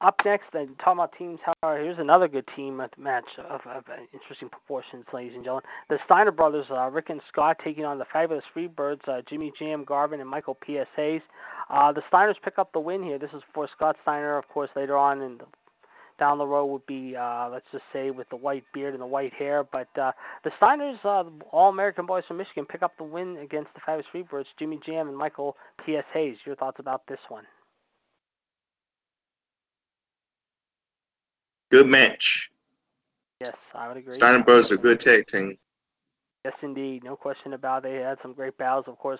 [0.01, 3.83] Up next, and talking about teams, here's another good team match of, of
[4.13, 5.65] interesting proportions, ladies and gentlemen.
[5.89, 9.83] The Steiner brothers, uh, Rick and Scott, taking on the fabulous Freebirds, uh, Jimmy Jam
[9.83, 10.87] Garvin and Michael P.S.
[10.95, 11.21] Hayes.
[11.69, 13.19] Uh, the Steiners pick up the win here.
[13.19, 15.45] This is for Scott Steiner, of course, later on in the
[16.19, 19.07] down the road would be, uh, let's just say, with the white beard and the
[19.07, 19.63] white hair.
[19.63, 20.11] But uh,
[20.43, 24.05] the Steiners, uh, all American boys from Michigan, pick up the win against the Fabulous
[24.13, 25.55] Freebirds, Jimmy Jam and Michael
[25.85, 26.05] P.S.
[26.13, 26.37] Hayes.
[26.45, 27.45] Your thoughts about this one?
[31.71, 32.49] Good match.
[33.39, 34.13] Yes, I would agree.
[34.13, 35.57] Steiner brothers are a good tag team.
[36.45, 37.89] Yes, indeed, no question about it.
[37.89, 39.19] They had some great battles, of course.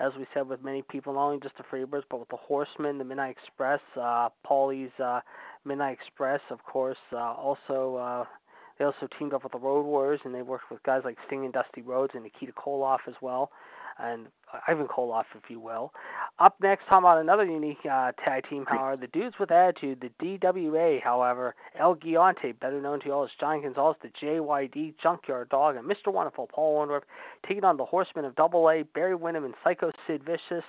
[0.00, 2.98] As we said, with many people, not only just the Freebirds, but with the Horsemen,
[2.98, 5.20] the Midnight Express, uh, Paulie's uh,
[5.64, 6.98] Midnight Express, of course.
[7.12, 8.24] Uh, also, uh,
[8.78, 11.44] they also teamed up with the Road Warriors, and they worked with guys like Sting
[11.44, 13.50] and Dusty Rhodes and Nikita Koloff as well
[13.98, 14.26] and
[14.66, 15.92] Ivan Koloff, if you will.
[16.38, 20.38] Up next, talking about another unique uh, tag team, however, the dudes with attitude, the
[20.38, 25.48] DWA, however, El Gigante, better known to you all as John Gonzalez, the JYD Junkyard
[25.48, 26.12] Dog, and Mr.
[26.12, 27.02] Wonderful Paul Orndorff,
[27.46, 30.64] taking on the Horsemen of Double A, Barry Windham and Psycho Sid Vicious.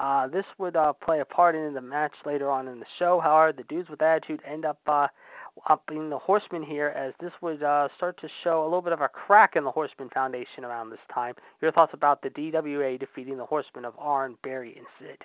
[0.00, 3.20] Uh, this would uh, play a part in the match later on in the show.
[3.20, 5.08] However, the dudes with attitude end up uh,
[5.68, 8.92] up in the Horsemen here, as this would uh, start to show a little bit
[8.92, 11.34] of a crack in the Horseman Foundation around this time.
[11.60, 15.24] Your thoughts about the DWA defeating the Horsemen of Arn, Barry, and Sid?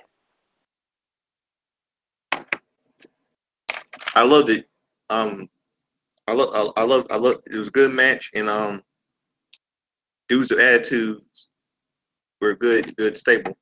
[4.16, 4.68] I loved it.
[5.10, 5.50] Um,
[6.28, 7.42] I love, I, I love, I love.
[7.46, 8.84] It was a good match, and um,
[10.28, 11.48] dudes of attitudes
[12.42, 13.58] were good, good stable.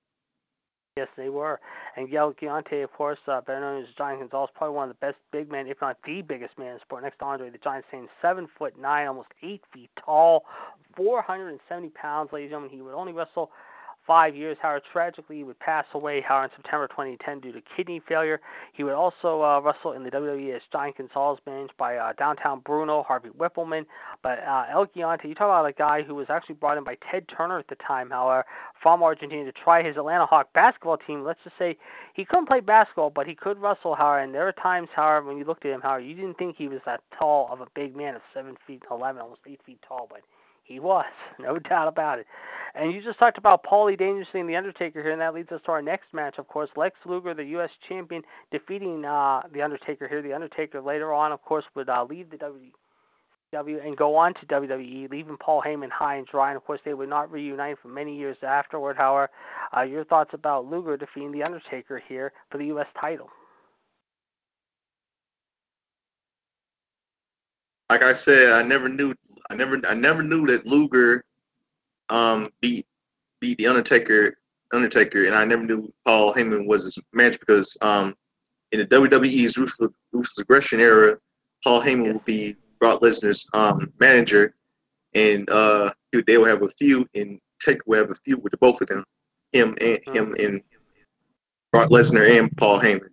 [0.98, 1.60] Yes, they were.
[1.96, 5.06] And El Gigante, of course, uh, better known as Giant Gonzalez, probably one of the
[5.06, 7.04] best big men, if not the biggest man in sport.
[7.04, 10.46] Next to Andre the Giant, saying seven foot nine, almost eight feet tall,
[10.98, 12.72] 470 pounds, ladies and gentlemen.
[12.72, 13.52] He would only wrestle
[14.06, 14.58] five years.
[14.62, 18.40] Howard tragically would pass away, Howard, in September 2010 due to kidney failure.
[18.74, 22.60] He would also uh, wrestle in the WWE as Giant Gonzalez, managed by uh, Downtown
[22.60, 23.86] Bruno, Harvey Wippleman.
[24.22, 26.98] But uh, El Gigante, you talk about a guy who was actually brought in by
[27.10, 28.46] Ted Turner at the time, however,
[28.82, 31.24] from Argentina to try his Atlanta Hawk basketball team.
[31.24, 31.78] Let's just say
[32.14, 34.24] he couldn't play basketball, but he could wrestle, Howard.
[34.24, 36.68] And there are times, Howard, when you looked at him, Howard, you didn't think he
[36.68, 40.08] was that tall of a big man of 7 feet 11, almost 8 feet tall,
[40.10, 40.22] but
[40.66, 41.06] he was,
[41.40, 42.28] no doubt about it.
[42.74, 45.62] And you just talked about Paulie Dangerously and The Undertaker here, and that leads us
[45.66, 46.70] to our next match, of course.
[46.76, 47.70] Lex Luger, the U.S.
[47.88, 50.22] champion, defeating uh, The Undertaker here.
[50.22, 52.72] The Undertaker later on, of course, would uh, leave the WWE
[53.54, 56.50] and go on to WWE, leaving Paul Heyman high and dry.
[56.50, 58.98] And of course, they would not reunite for many years afterward.
[58.98, 59.30] However,
[59.76, 62.88] uh, your thoughts about Luger defeating The Undertaker here for the U.S.
[63.00, 63.30] title?
[67.90, 69.14] Like I said, I never knew
[69.50, 71.24] I never I never knew that Luger
[72.10, 72.86] um beat
[73.40, 74.38] beat the Undertaker
[74.74, 78.16] Undertaker, and I never knew Paul Heyman was his manager because um
[78.72, 81.18] in the WWE's ruthless, ruthless aggression era,
[81.64, 84.56] Paul Heyman would be Brock Lesnar's um manager,
[85.14, 85.94] and uh
[86.28, 88.88] they will have a feud, and Taker will have a feud with the both of
[88.88, 89.06] them,
[89.52, 90.62] him and him and
[91.72, 93.10] Brock Lesnar and Paul Heyman.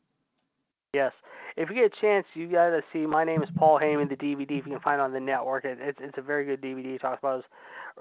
[0.94, 1.12] Yes
[1.56, 4.16] if you get a chance, you got to see My Name is Paul Heyman, the
[4.16, 5.64] DVD, if you can find it on the network.
[5.64, 6.94] It, it's, it's a very good DVD.
[6.94, 7.44] It talks about his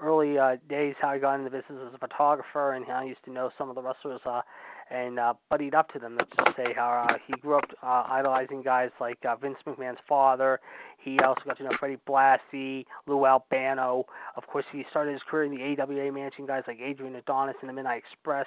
[0.00, 3.08] early uh, days, how he got into the business as a photographer, and how he
[3.08, 4.42] used to know some of the wrestlers uh,
[4.92, 6.16] and uh, buddied up to them.
[6.18, 9.98] Let's just say how uh, he grew up uh, idolizing guys like uh, Vince McMahon's
[10.06, 10.60] father.
[10.98, 14.04] He also got to know Freddie Blassie, Lou Albano.
[14.36, 17.70] Of course, he started his career in the AWA, managing guys like Adrian Adonis and
[17.70, 18.46] the Midnight Express.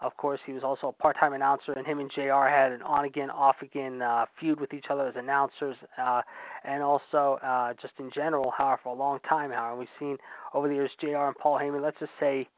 [0.00, 3.28] Of course, he was also a part-time announcer, and him and JR had an on-again,
[3.28, 6.22] off-again uh, feud with each other as announcers, uh,
[6.64, 10.16] and also uh, just in general, however, for a long time, however, we've seen
[10.54, 12.48] over the years JR and Paul Heyman, let's just say,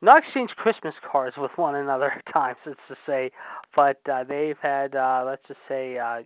[0.00, 3.30] not exchange Christmas cards with one another at times, let's just say,
[3.74, 6.22] but uh, they've had, uh, let's just say, uh,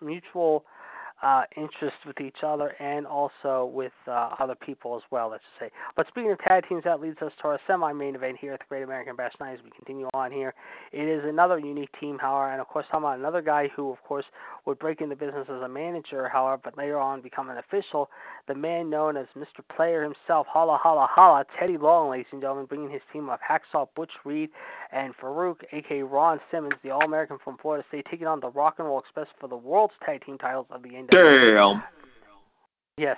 [0.00, 0.64] mutual
[1.22, 5.70] uh, interest with each other and also with uh, other people as well, let's just
[5.70, 5.76] say.
[5.96, 8.66] But speaking of tag teams, that leads us to our semi-main event here at the
[8.68, 10.54] Great American Bash Night as we continue on here.
[10.92, 14.02] It is another unique team, however, and of course, talking about another guy who, of
[14.04, 14.24] course,
[14.64, 18.10] would break into business as a manager, however, but later on become an official,
[18.46, 19.62] the man known as Mr.
[19.74, 23.88] Player himself, holla, holla, holla, Teddy Long, ladies and gentlemen, bringing his team of Hacksaw
[23.96, 24.50] Butch Reed
[24.92, 28.86] and Farooq, aka Ron Simmons, the All-American from Florida State, taking on the Rock and
[28.86, 31.07] Roll Express for the World's Tag Team titles of the.
[31.10, 31.82] Damn.
[32.96, 33.16] Yes.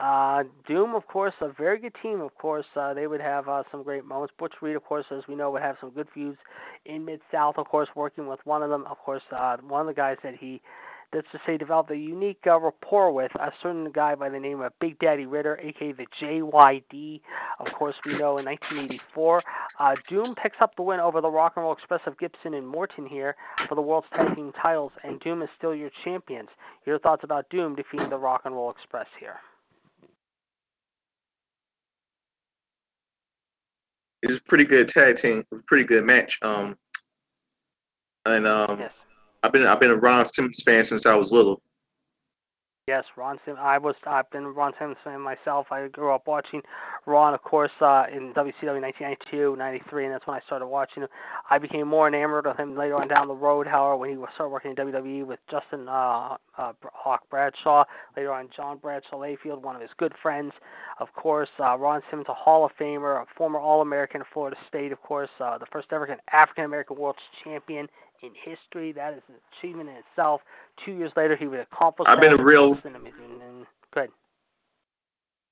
[0.00, 2.20] Uh, Doom, of course, a very good team.
[2.20, 4.34] Of course, uh, they would have uh, some great moments.
[4.38, 6.38] Butch Reed, of course, as we know, would have some good feuds
[6.84, 7.56] in Mid South.
[7.58, 8.84] Of course, working with one of them.
[8.90, 10.60] Of course, uh, one of the guys that he
[11.14, 14.60] let's just say, developed a unique uh, rapport with a certain guy by the name
[14.60, 17.20] of Big Daddy Ritter, aka the JYD.
[17.60, 19.42] Of course, we know in 1984,
[19.78, 22.66] uh, Doom picks up the win over the Rock and Roll Express of Gibson and
[22.66, 23.36] Morton here
[23.68, 26.48] for the World's Tag Team titles, and Doom is still your champions.
[26.84, 29.36] Your thoughts about Doom defeating the Rock and Roll Express here?
[34.22, 36.38] It was a pretty good tag team, pretty good match.
[36.40, 36.78] Um,
[38.24, 38.90] and um, yes.
[39.44, 41.60] I've been I've been a Ron Simmons fan since I was little.
[42.86, 43.62] Yes, Ron Simmons.
[43.62, 45.66] I was I've been a Ron Simmons fan myself.
[45.70, 46.62] I grew up watching
[47.04, 51.08] Ron, of course, uh, in WCW 1992, 93, and that's when I started watching him.
[51.50, 54.30] I became more enamored of him later on down the road, however, when he was
[54.34, 57.84] started working in WWE with Justin uh, uh, Hawk Bradshaw.
[58.16, 60.52] Later on, John Bradshaw Layfield, one of his good friends.
[61.00, 64.92] Of course, uh, Ron Simmons, a Hall of Famer, a former All-American of Florida State,
[64.92, 67.88] of course, uh, the first ever African American World Champion
[68.26, 68.92] in history.
[68.92, 70.42] That is an achievement in itself.
[70.84, 72.08] Two years later, he would accomplish.
[72.08, 72.74] I've been a real.
[72.74, 74.10] good.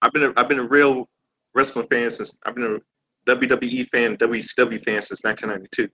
[0.02, 1.08] I've been a, I've been a real
[1.54, 5.88] wrestling fan since I've been a WWE fan, WCW fan since 1992.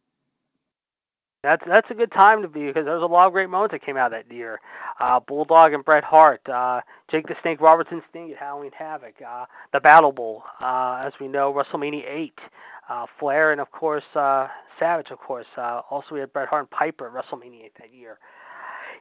[1.45, 3.73] That's that's a good time to be because there was a lot of great moments
[3.73, 4.59] that came out that year.
[4.99, 9.15] Uh, Bulldog and Bret Hart, uh, Jake the Snake Roberts and Sting at Halloween Havoc,
[9.25, 12.41] uh, the Battle Bowl, uh, as we know, WrestleMania 8,
[12.89, 15.47] uh, Flair, and of course uh, Savage, of course.
[15.57, 18.19] Uh, also, we had Bret Hart and Piper at WrestleMania that year.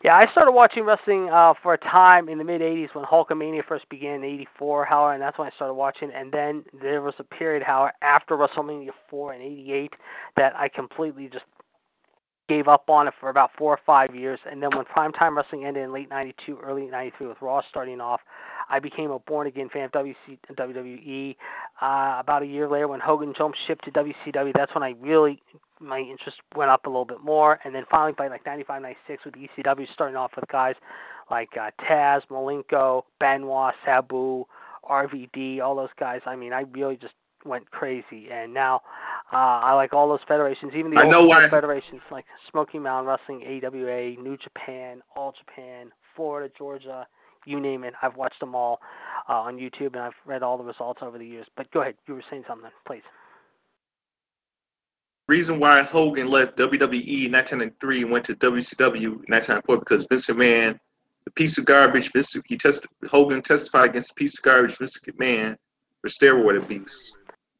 [0.03, 3.65] Yeah, I started watching wrestling uh, for a time in the mid '80s when Hulkamania
[3.65, 6.11] first began in '84, however, and that's when I started watching.
[6.11, 9.93] And then there was a period, however, after WrestleMania 4 and '88
[10.35, 11.45] that I completely just
[12.47, 14.39] gave up on it for about four or five years.
[14.49, 18.21] And then when primetime wrestling ended in late '92, early '93 with Raw starting off,
[18.69, 21.35] I became a born again fan of WC, WWE.
[21.81, 25.41] Uh, about a year later, when Hogan jumped ship to WCW, that's when I really
[25.79, 27.59] my interest went up a little bit more.
[27.63, 30.75] And then finally, by like 95, 96, with ECW starting off with guys
[31.29, 34.45] like uh, Taz, Malenko, Benoit, Sabu,
[34.89, 36.21] RVD, all those guys.
[36.25, 37.13] I mean, I really just
[37.45, 38.29] went crazy.
[38.31, 38.81] And now
[39.31, 43.63] uh, I like all those federations, even the I old federations like Smoky Mountain Wrestling,
[43.63, 47.07] AWA, New Japan, All Japan, Florida, Georgia,
[47.47, 47.93] you name it.
[48.01, 48.79] I've watched them all
[49.29, 51.47] uh, on YouTube, and I've read all the results over the years.
[51.55, 53.03] But go ahead, you were saying something, please.
[55.27, 60.27] Reason why Hogan left WWE in 1993 and went to WCW in 1994 because Vince
[60.27, 60.79] McMahon,
[61.25, 64.97] the piece of garbage, Vince, he test, Hogan testified against the piece of garbage Vince
[64.99, 65.57] McMahon
[66.01, 67.17] for steroid abuse.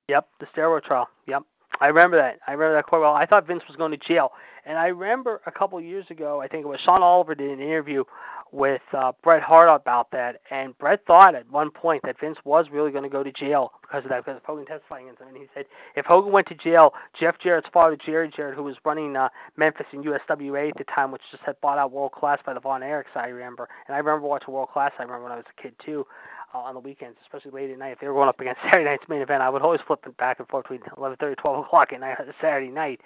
[0.08, 1.10] Yep, the steroid trial.
[1.28, 1.44] Yep.
[1.82, 2.40] I remember that.
[2.48, 3.14] I remember that quite well.
[3.14, 4.32] I thought Vince was going to jail,
[4.66, 7.52] and I remember a couple of years ago, I think it was Sean Oliver did
[7.52, 8.06] an interview
[8.52, 12.68] with uh, Bret Hart about that, and Bret thought at one point that Vince was
[12.72, 15.30] really going to go to jail because of that, because of Hogan testifying against him.
[15.30, 18.76] And he said if Hogan went to jail, Jeff Jarrett's father, Jerry Jarrett, who was
[18.86, 22.40] running uh, Memphis and USWA at the time, which just had bought out World Class
[22.46, 24.92] by the Von Erichs, I remember, and I remember watching World Class.
[25.00, 26.06] I remember when I was a kid too
[26.54, 27.92] uh, on the weekends, especially late at night.
[27.92, 30.18] If they were going up against Saturday night's main event, I would always flip it
[30.18, 33.02] back and forth between 11:30, 12 o'clock at night, Saturday night.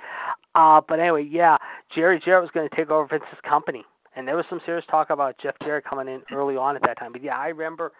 [0.55, 1.57] Uh, but anyway, yeah,
[1.89, 3.85] Jerry Jarrett was going to take over Vince's company,
[4.15, 6.97] and there was some serious talk about Jeff Jarrett coming in early on at that
[6.97, 7.11] time.
[7.11, 7.91] But yeah, I remember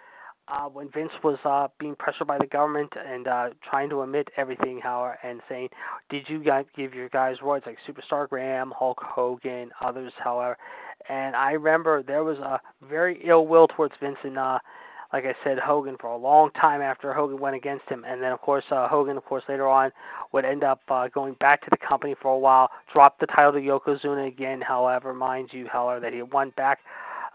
[0.48, 4.30] uh, when Vince was uh, being pressured by the government and uh, trying to omit
[4.38, 5.70] everything, however, and saying,
[6.10, 10.58] "Did you guys give your guys words like Superstar Graham, Hulk Hogan, others, however?"
[11.10, 14.60] And I remember there was a very ill will towards Vince and uh,
[15.14, 18.32] like I said, Hogan for a long time after Hogan went against him, and then
[18.32, 19.92] of course uh, Hogan, of course, later on
[20.32, 23.54] would end up uh, going back to the company for a while, dropped the title
[23.54, 24.62] to Yokozuna again.
[24.62, 26.80] However, mind you, however, that he won back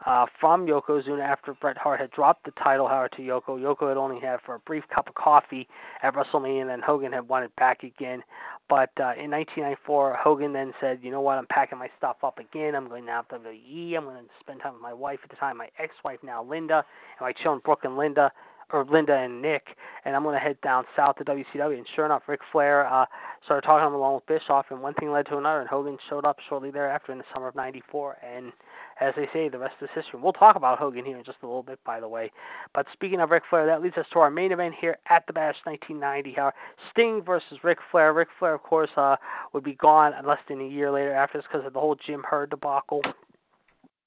[0.07, 3.61] uh, from Yokozuna after Bret Hart had dropped the title, however, to Yoko.
[3.61, 5.69] Yoko had only had for a brief cup of coffee
[6.03, 8.23] at WrestleMania, and then Hogan had won it back again.
[8.69, 11.39] But uh, in 1994, Hogan then said, "You know what?
[11.39, 12.77] I'm packing my stuff up again.
[12.77, 13.97] I'm going to WWE.
[13.97, 16.85] I'm going to spend time with my wife at the time, my ex-wife now, Linda,
[17.19, 18.33] and my children, Brooke and Linda."
[18.73, 21.77] Or Linda and Nick, and I'm going to head down south to WCW.
[21.79, 23.07] And sure enough, Ric Flair uh,
[23.45, 26.39] started talking along with Bischoff, and one thing led to another, and Hogan showed up
[26.49, 28.53] shortly thereafter in the summer of '94, and
[29.01, 30.19] as they say, the rest is history.
[30.21, 32.33] We'll talk about Hogan here in just a little bit, by the way.
[32.75, 35.33] But speaking of Ric Flair, that leads us to our main event here at the
[35.33, 36.33] Bash 1990.
[36.33, 36.53] How
[36.91, 38.15] Sting versus Ric Flair.
[38.15, 39.17] Ric Flair, of course, uh,
[39.53, 42.25] would be gone less than a year later after this because of the whole Jim
[42.29, 43.03] Herd debacle.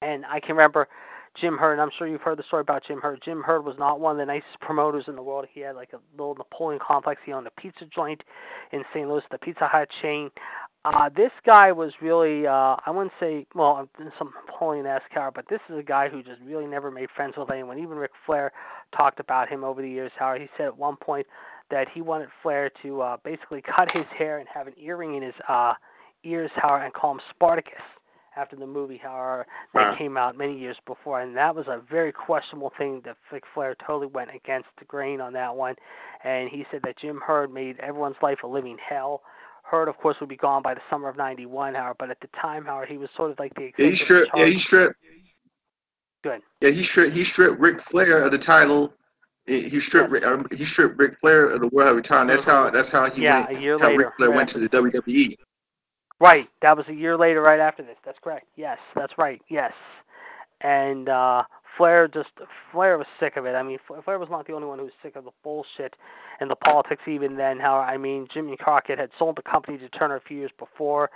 [0.02, 0.88] And I can remember
[1.36, 1.78] Jim Herd.
[1.78, 3.20] I'm sure you've heard the story about Jim Herd.
[3.22, 5.46] Jim Herd was not one of the nicest promoters in the world.
[5.52, 7.20] He had like a little Napoleon complex.
[7.24, 8.22] He owned a pizza joint
[8.72, 9.08] in St.
[9.08, 10.30] Louis, the Pizza Hut chain.
[10.84, 13.86] Uh, this guy was really, uh, I wouldn't say, well,
[14.18, 17.50] some Napoleon-esque character, but this is a guy who just really never made friends with
[17.50, 17.78] anyone.
[17.78, 18.50] Even Ric Flair
[18.96, 20.10] talked about him over the years.
[20.18, 21.26] How he said at one point
[21.70, 25.22] that he wanted Flair to uh, basically cut his hair and have an earring in
[25.22, 25.74] his uh,
[26.24, 27.82] ears, how and call him Spartacus
[28.36, 32.12] after the movie, however, that came out many years before, and that was a very
[32.12, 35.74] questionable thing that Ric Flair totally went against the grain on that one,
[36.24, 39.22] and he said that Jim Herd made everyone's life a living hell,
[39.70, 41.96] Herd, of course, would be gone by the summer of '91, Howard.
[41.98, 44.30] But at the time, Howard, he was sort of like the yeah, he stripped.
[44.34, 44.96] Yeah, he stripped.
[46.24, 46.40] Good.
[46.60, 47.16] Yeah, he stripped.
[47.16, 48.92] He stripped Ric Flair of the title.
[49.46, 50.12] He stripped.
[50.12, 50.28] Yeah.
[50.28, 52.26] Um, he stripped Ric Flair of the world heavyweight title.
[52.26, 52.70] That's how.
[52.70, 53.58] That's how he yeah, went.
[53.58, 54.36] A year how later, Ric Flair right.
[54.36, 55.36] went to the WWE.
[56.20, 56.48] Right.
[56.60, 57.96] That was a year later, right after this.
[58.04, 58.46] That's correct.
[58.56, 59.40] Yes, that's right.
[59.48, 59.72] Yes.
[60.60, 61.44] And uh,
[61.76, 62.28] Flair just
[62.70, 63.54] Flair was sick of it.
[63.54, 65.96] I mean, Flair was not the only one who was sick of the bullshit
[66.40, 67.02] and the politics.
[67.08, 70.36] Even then, how I mean, Jimmy Crockett had sold the company to Turner a few
[70.36, 71.10] years before.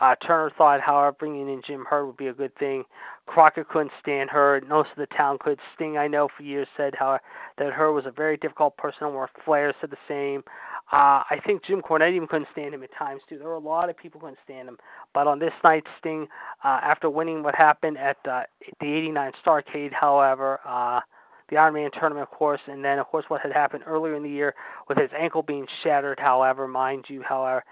[0.00, 2.84] Uh, Turner thought, however, bringing in Jim Herd would be a good thing.
[3.26, 4.68] Crockett couldn't stand Herd.
[4.68, 5.58] Most of the town could.
[5.74, 7.18] Sting, I know, for years said how
[7.58, 9.30] that Herd was a very difficult person work.
[9.44, 10.44] Flair said the same.
[10.92, 13.38] Uh, I think Jim Cornette even couldn't stand him at times too.
[13.38, 14.78] There were a lot of people couldn't stand him.
[15.12, 16.28] But on this night, Sting,
[16.62, 18.42] uh, after winning what happened at uh,
[18.80, 21.00] the '89 Starcade, however, uh,
[21.48, 24.22] the Iron Man tournament, of course, and then of course what had happened earlier in
[24.22, 24.54] the year
[24.88, 26.20] with his ankle being shattered.
[26.20, 27.64] However, mind you, however,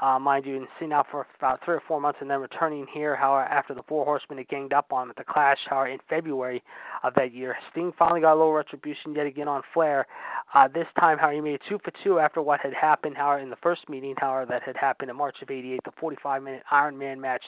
[0.00, 2.86] uh, mind you, and sitting out for about three or four months, and then returning
[2.92, 3.16] here.
[3.16, 5.98] However, after the Four Horsemen had ganged up on him at the Clash, however, in
[6.08, 6.62] February
[7.06, 10.06] of that year, Sting finally got a little retribution yet again on Flair.
[10.54, 13.50] Uh, this time, however, he made two for two after what had happened, however, in
[13.50, 17.20] the first meeting, however, that had happened in March of '88, the 45-minute Iron Man
[17.20, 17.44] match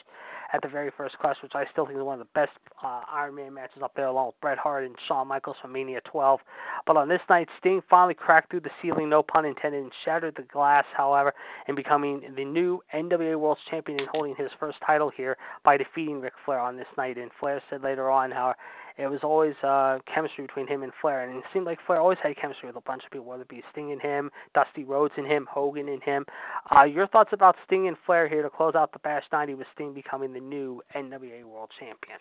[0.53, 2.51] at the very first Clash, which I still think is one of the best
[2.83, 6.01] uh, Iron Man matches up there, along with Bret Hart and Shawn Michaels from Mania
[6.05, 6.39] 12.
[6.85, 10.35] But on this night, Sting finally cracked through the ceiling, no pun intended, and shattered
[10.35, 11.33] the glass, however,
[11.67, 16.21] and becoming the new NWA World Champion and holding his first title here by defeating
[16.21, 17.17] Ric Flair on this night.
[17.17, 18.55] And Flair said later on how
[18.99, 22.17] it was always uh, chemistry between him and Flair, and it seemed like Flair always
[22.21, 25.13] had chemistry with a bunch of people, whether it be Sting and him, Dusty Rhodes
[25.15, 26.25] and him, Hogan and him.
[26.69, 29.67] Uh, your thoughts about Sting and Flair here to close out the Bash 90 with
[29.73, 32.19] Sting becoming the new NWA World Champion?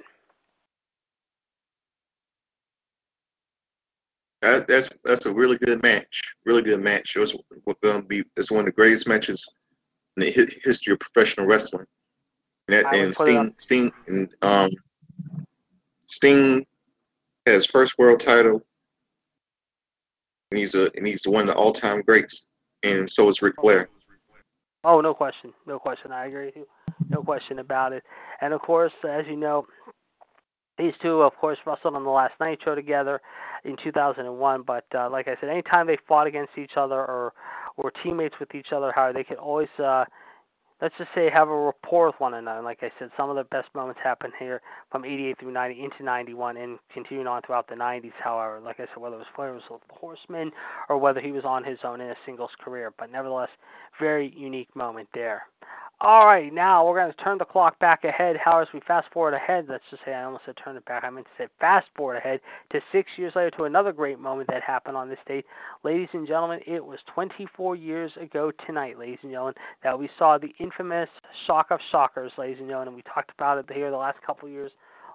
[4.41, 6.22] That, that's that's a really good match.
[6.45, 7.16] Really good match.
[7.16, 7.37] It was
[7.83, 9.45] going to be it's one of the greatest matches
[10.16, 10.31] in the
[10.62, 11.87] history of professional wrestling.
[12.68, 14.70] And, that, and Sting, Sting, and um,
[16.07, 16.64] Sting
[17.49, 18.62] has first world title,
[20.51, 22.46] and he's a and he's one of the all time greats.
[22.82, 23.88] And so is Ric Flair.
[24.84, 26.12] Oh, no question, no question.
[26.12, 26.66] I agree with you.
[27.09, 28.05] No question about it.
[28.40, 29.66] And of course, as you know,
[30.78, 33.20] these two, of course, wrestled on the last Nitro together
[33.64, 34.62] in 2001.
[34.62, 37.32] But uh, like I said, anytime they fought against each other or
[37.76, 40.05] were teammates with each other, how they could always, uh,
[40.81, 42.62] let's just say, have a rapport with one another.
[42.62, 44.61] Like I said, some of the best moments happened here
[44.91, 48.12] from 88 through 90 into 91 and continuing on throughout the 90s.
[48.22, 50.53] However, like I said, whether it was Flair with the Horsemen
[50.89, 53.51] or whether he was on his own in a singles career, but nevertheless,
[53.99, 55.43] very unique moment there.
[56.01, 58.36] All right, now we're going to turn the clock back ahead.
[58.36, 61.03] How as we fast forward ahead, let's just say I almost said turn it back.
[61.03, 62.40] I meant to say fast forward ahead
[62.70, 65.44] to six years later to another great moment that happened on this date.
[65.82, 70.38] Ladies and gentlemen, it was 24 years ago tonight, ladies and gentlemen, that we saw
[70.38, 71.09] the infamous
[71.49, 72.88] Shock of Shockers, ladies and gentlemen.
[72.88, 74.70] And we talked about it here the last couple of years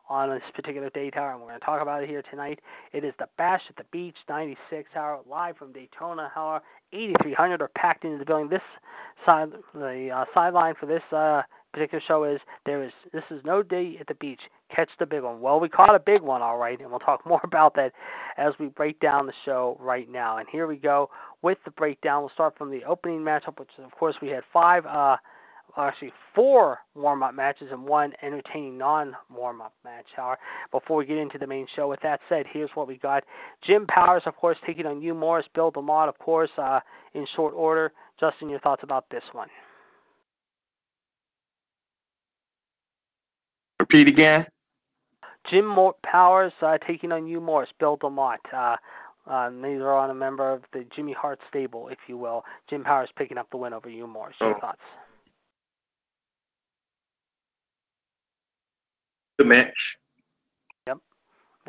[0.09, 2.59] on this particular date hour, and we're going to talk about it here tonight.
[2.91, 6.31] It is the Bash at the Beach 96 hour, live from Daytona.
[6.35, 8.49] Hour 8,300 are packed into the building.
[8.49, 8.61] This
[9.25, 11.43] side, the uh, sideline for this uh,
[11.73, 14.41] particular show is there is this is no day at the beach.
[14.73, 15.41] Catch the big one.
[15.41, 17.93] Well, we caught a big one, all right, and we'll talk more about that
[18.37, 20.37] as we break down the show right now.
[20.37, 21.09] And here we go
[21.41, 22.21] with the breakdown.
[22.21, 24.85] We'll start from the opening matchup, which of course we had five.
[24.85, 25.17] Uh,
[25.77, 30.05] actually four warm up matches and one entertaining non warm up match.
[30.15, 30.39] However,
[30.71, 33.23] before we get into the main show, with that said, here's what we got:
[33.61, 36.79] Jim Powers, of course, taking on Hugh Morris, Bill DeMott, of course, uh,
[37.13, 37.91] in short order.
[38.19, 39.49] Justin, your thoughts about this one?
[43.79, 44.45] Repeat again.
[45.49, 48.37] Jim Powers uh, taking on Hugh Morris, Bill DeMott.
[48.53, 48.77] Uh,
[49.29, 52.43] uh, these are on a member of the Jimmy Hart stable, if you will.
[52.69, 54.35] Jim Powers picking up the win over Hugh Morris.
[54.39, 54.59] Your oh.
[54.59, 54.81] thoughts?
[59.37, 59.97] The match.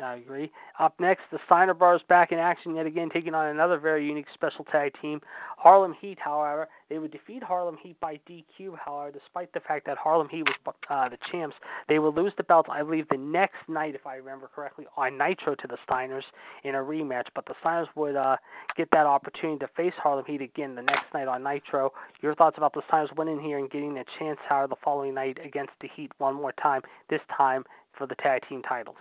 [0.03, 0.51] I agree.
[0.77, 4.27] Up next, the Steiner Brothers back in action yet again, taking on another very unique
[4.33, 5.21] special tag team,
[5.57, 6.19] Harlem Heat.
[6.19, 8.77] However, they would defeat Harlem Heat by DQ.
[8.77, 11.55] However, despite the fact that Harlem Heat was uh, the champs,
[11.87, 12.69] they would lose the belts.
[12.69, 16.25] I believe the next night, if I remember correctly, on Nitro to the Steiners
[16.65, 17.27] in a rematch.
[17.33, 18.35] But the Steiners would uh,
[18.75, 21.93] get that opportunity to face Harlem Heat again the next night on Nitro.
[22.21, 25.39] Your thoughts about the Steiners winning here and getting a chance, however, the following night
[25.41, 26.81] against the Heat one more time?
[27.09, 28.97] This time for the tag team titles.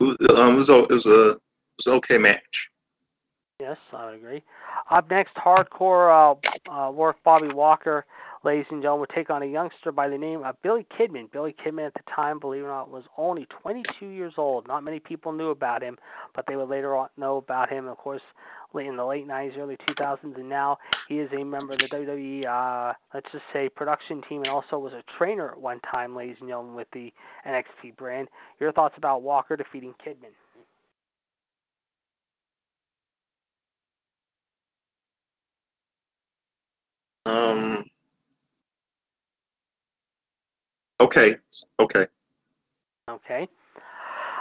[0.00, 1.40] Um, it was a, it was a it
[1.76, 2.70] was an okay match.
[3.60, 4.42] Yes, I would agree.
[4.90, 6.38] Up next, hardcore
[6.68, 8.04] uh, uh, work Bobby Walker
[8.44, 11.30] ladies and gentlemen, will take on a youngster by the name of Billy Kidman.
[11.30, 14.66] Billy Kidman at the time, believe it or not, was only 22 years old.
[14.68, 15.98] Not many people knew about him,
[16.34, 17.88] but they would later on know about him.
[17.88, 18.22] Of course,
[18.74, 22.46] in the late 90s, early 2000s, and now he is a member of the WWE,
[22.46, 26.36] uh, let's just say, production team, and also was a trainer at one time, ladies
[26.40, 27.12] and gentlemen, with the
[27.46, 28.28] NXT brand.
[28.60, 30.32] Your thoughts about Walker defeating Kidman?
[37.26, 37.84] Um,
[41.00, 41.36] Okay.
[41.78, 42.06] Okay.
[43.08, 43.48] Okay.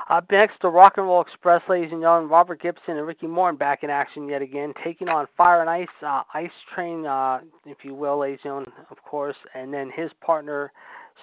[0.09, 3.57] Up next, the Rock and Roll Express, ladies and gentlemen, Robert Gibson and Ricky Morton
[3.57, 7.83] back in action yet again, taking on Fire and Ice, uh, Ice Train, uh, if
[7.83, 10.71] you will, ladies and gentlemen, of course, and then his partner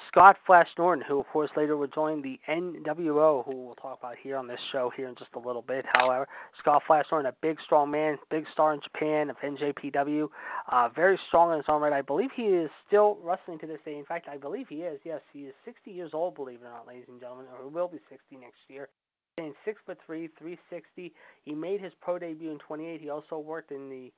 [0.08, 4.16] Scott Flash Norton, who of course later would join the NWO, who we'll talk about
[4.20, 5.84] here on this show here in just a little bit.
[5.94, 6.26] However,
[6.58, 10.28] Scott Flash Norton, a big strong man, big star in Japan of NJPW,
[10.68, 11.92] uh, very strong in his own right.
[11.92, 13.98] I believe he is still wrestling to this day.
[13.98, 15.00] In fact, I believe he is.
[15.04, 17.74] Yes, he is 60 years old, believe it or not, ladies and gentlemen, or he
[17.74, 18.88] will be 60 next year.
[19.36, 21.12] He's six foot three, 360.
[21.44, 23.00] He made his pro debut in 28.
[23.00, 24.12] He also worked in the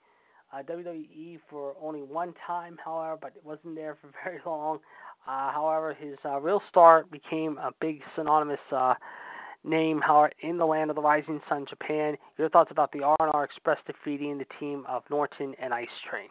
[0.53, 4.79] uh, WWE for only one time, however, but wasn't there for very long.
[5.27, 8.95] Uh, however, his uh, real star became a big synonymous uh,
[9.65, 12.17] name, however, in the land of the rising sun, Japan.
[12.39, 16.29] Your thoughts about the R&R Express defeating the team of Norton and Ice Train?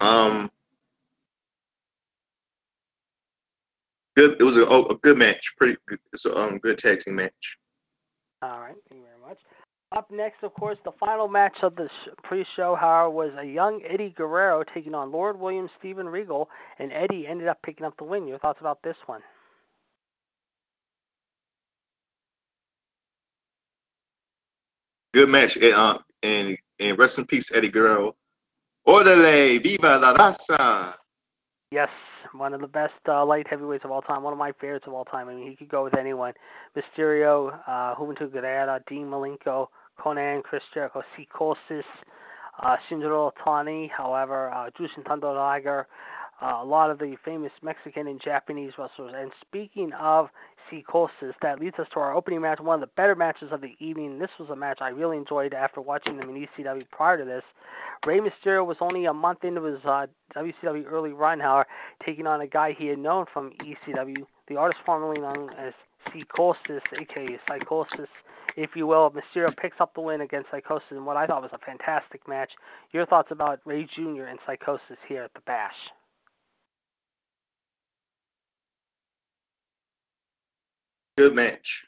[0.00, 0.48] Um,
[4.16, 4.36] good.
[4.40, 5.54] It was a, a good match.
[5.56, 5.98] Pretty good.
[6.12, 7.58] It's a um, good tag team match.
[8.42, 8.76] All right.
[8.88, 9.38] Thank you very much.
[9.92, 11.88] Up next, of course, the final match of the
[12.22, 17.26] pre-show, however, was a young Eddie Guerrero taking on Lord William Steven Regal, and Eddie
[17.26, 18.26] ended up picking up the win.
[18.26, 19.22] Your thoughts about this one?
[25.14, 28.14] Good match, uh, and and rest in peace, Eddie Guerrero.
[28.84, 30.94] Orderly, viva la raza.
[31.70, 31.88] Yes,
[32.32, 34.92] one of the best uh, light heavyweights of all time, one of my favorites of
[34.92, 35.28] all time.
[35.28, 36.34] I mean, he could go with anyone.
[36.76, 39.68] Mysterio, uh, Juventud Guerrera, Dean Malenko,
[39.98, 41.84] Konnan, Chris Jericho, Psicosis,
[42.60, 43.32] uh, Shinjiro
[43.90, 45.86] however, uh, Jushin Thunder Liger,
[46.40, 49.12] uh, a lot of the famous Mexican and Japanese wrestlers.
[49.16, 50.28] And speaking of
[50.70, 53.74] Psicosis, that leads us to our opening match, one of the better matches of the
[53.80, 54.18] evening.
[54.18, 57.44] This was a match I really enjoyed after watching them in ECW prior to this.
[58.06, 61.66] Rey Mysterio was only a month into his uh, WCW early run, however,
[62.04, 65.72] taking on a guy he had known from ECW, the artist formerly known as
[66.06, 68.08] Psicosis, aka Psychosis,
[68.56, 69.10] if you will.
[69.10, 72.52] Mysterio picks up the win against Psychosis in what I thought was a fantastic match.
[72.92, 74.24] Your thoughts about Rey Jr.
[74.24, 75.74] and Psychosis here at the Bash?
[81.16, 81.84] Good match.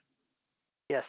[0.88, 1.04] Yes.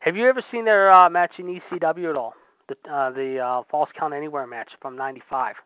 [0.00, 2.34] Have you ever seen their uh, match in ECW at all?
[2.68, 5.56] The uh, the uh, Falls Count Anywhere match from '95.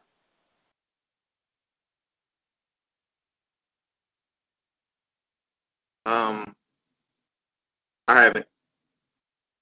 [6.06, 6.54] Um,
[8.06, 8.46] I haven't.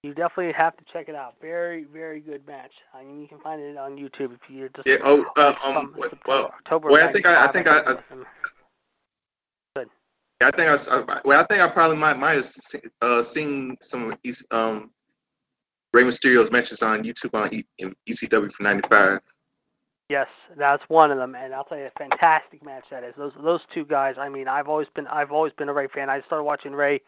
[0.04, 1.34] You definitely have to check it out.
[1.40, 2.72] Very, very good match.
[2.92, 4.86] I mean, you can find it on YouTube if you just.
[4.86, 4.96] Yeah.
[5.02, 5.96] Oh, uh, um.
[6.26, 7.78] Well, October well, I think I, I think I.
[7.78, 7.96] I
[9.74, 9.88] Good.
[10.42, 11.20] I think I.
[11.24, 12.50] Well, I think I probably might might have
[13.00, 14.14] uh, seen some
[14.50, 14.90] um
[15.94, 19.20] Rey Mysterio's matches on YouTube on e, in ECW for '95.
[20.10, 20.28] Yes,
[20.58, 23.14] that's one of them, and I'll tell you, a fantastic match that is.
[23.16, 24.16] Those those two guys.
[24.18, 26.10] I mean, I've always been I've always been a Rey fan.
[26.10, 27.00] I started watching Rey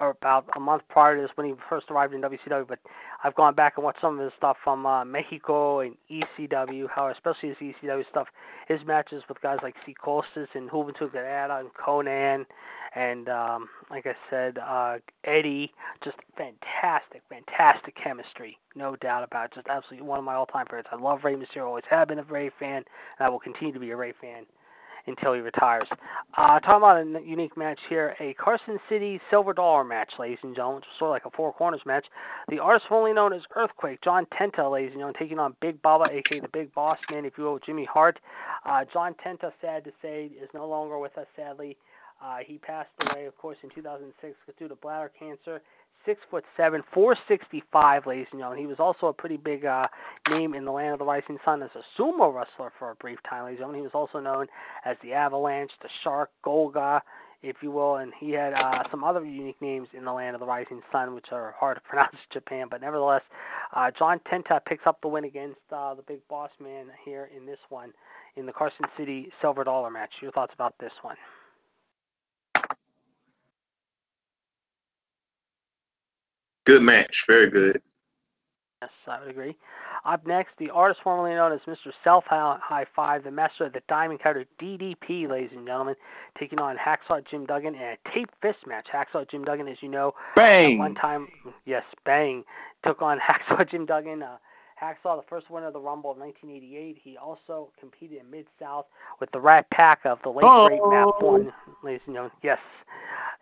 [0.00, 2.78] about a month prior to this when he first arrived in WCW, but
[3.22, 7.08] I've gone back and watched some of his stuff from uh, Mexico and ECW, how
[7.08, 8.28] especially his ECW stuff,
[8.66, 12.46] his matches with guys like Psicosis and Juventud Guerrera and Konnan,
[12.94, 15.72] and um, like I said, uh, Eddie,
[16.02, 19.54] just fantastic, fantastic chemistry, no doubt about it.
[19.54, 20.88] Just absolutely one of my all-time favorites.
[20.90, 22.84] I love Rey Mysterio, always have been a Rey fan,
[23.18, 24.46] and I will continue to be a Rey fan
[25.10, 25.86] until he retires.
[26.36, 30.54] Uh, talking about a unique match here, a Carson City Silver Dollar match, ladies and
[30.56, 32.06] gentlemen, was sort of like a four corners match.
[32.48, 36.10] The artist formerly known as Earthquake, John Tenta, ladies and gentlemen, taking on Big Bubba,
[36.10, 38.18] aka the Big Boss Man, if you will, Jimmy Hart.
[38.64, 41.76] Uh, John Tenta, sad to say, is no longer with us, sadly.
[42.22, 45.62] Uh, he passed away, of course, in 2006 due to bladder cancer
[46.04, 48.60] six foot seven, four sixty five, ladies and gentlemen.
[48.60, 49.88] He was also a pretty big uh,
[50.26, 53.18] name in the land of the rising sun as a sumo wrestler for a brief
[53.28, 53.80] time, ladies and gentlemen.
[53.80, 54.46] He was also known
[54.84, 57.00] as the Avalanche, the Shark, Golga,
[57.42, 60.40] if you will, and he had uh, some other unique names in the land of
[60.40, 62.66] the rising sun, which are hard to pronounce in Japan.
[62.70, 63.22] But nevertheless,
[63.74, 67.46] uh, John Tenta picks up the win against uh, the Big Boss Man here in
[67.46, 67.92] this one,
[68.36, 70.10] in the Carson City Silver Dollar match.
[70.20, 71.16] Your thoughts about this one?
[76.64, 77.80] Good match, very good.
[78.82, 79.56] Yes, I would agree.
[80.06, 81.92] Up next, the artist formerly known as Mr.
[82.02, 85.96] Self High Five, the master of the Diamond Cutter DDP, ladies and gentlemen,
[86.38, 88.86] taking on Hacksaw Jim Duggan in a tape fist match.
[88.90, 90.78] Hacksaw Jim Duggan, as you know, bang.
[90.78, 91.28] one time,
[91.66, 92.44] yes, bang,
[92.82, 94.22] took on Hacksaw Jim Duggan.
[94.22, 94.38] Uh,
[94.80, 96.98] Hacksaw, the first winner of the Rumble of 1988.
[97.02, 98.86] He also competed in Mid South
[99.20, 100.68] with the Rat Pack of the late oh.
[100.68, 101.52] great Matt Borne,
[101.82, 102.32] ladies and gentlemen.
[102.42, 102.58] Yes,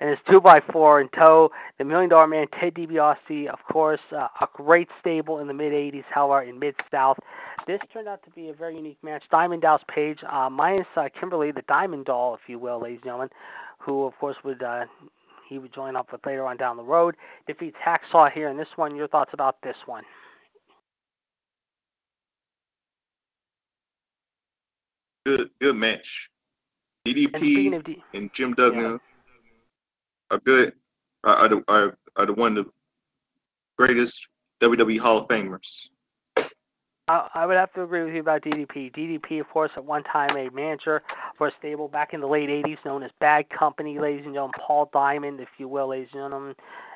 [0.00, 1.50] and his 2x4 in tow.
[1.78, 5.72] The Million Dollar Man, Ted DiBiase, of course, uh, a great stable in the mid
[5.72, 7.18] 80s, however, in Mid South.
[7.66, 9.24] This turned out to be a very unique match.
[9.30, 13.04] Diamond Dallas Page, uh, minus uh, Kimberly, the Diamond Doll, if you will, ladies and
[13.04, 13.30] gentlemen,
[13.78, 14.62] who, of course, would.
[14.62, 14.86] Uh,
[15.48, 17.16] he would join up with later on down the road.
[17.46, 18.94] Defeats Hacksaw here in this one.
[18.94, 20.04] Your thoughts about this one?
[25.28, 26.30] Good, good match.
[27.04, 28.96] DDP and, D- and Jim Duggan yeah.
[30.30, 30.72] are good.
[31.22, 32.72] Are, the are, are the one of the
[33.76, 34.26] greatest
[34.62, 35.90] WWE Hall of Famers.
[37.08, 38.90] I would have to agree with you about DDP.
[38.90, 41.02] DDP, of course, at one time a manager
[41.36, 44.54] for a stable back in the late 80s known as Bad Company, ladies and gentlemen.
[44.58, 46.54] Paul Diamond, if you will, ladies and gentlemen.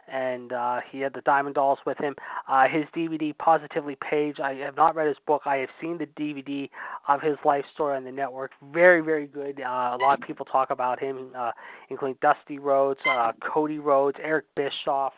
[0.08, 2.14] And uh, he had the Diamond Dolls with him.
[2.48, 5.42] Uh, his DVD, Positively Page, I have not read his book.
[5.46, 6.68] I have seen the DVD
[7.08, 8.50] of his life story on the network.
[8.72, 9.60] Very, very good.
[9.60, 11.52] Uh, a lot of people talk about him, uh,
[11.88, 15.12] including Dusty Rhodes, uh, Cody Rhodes, Eric Bischoff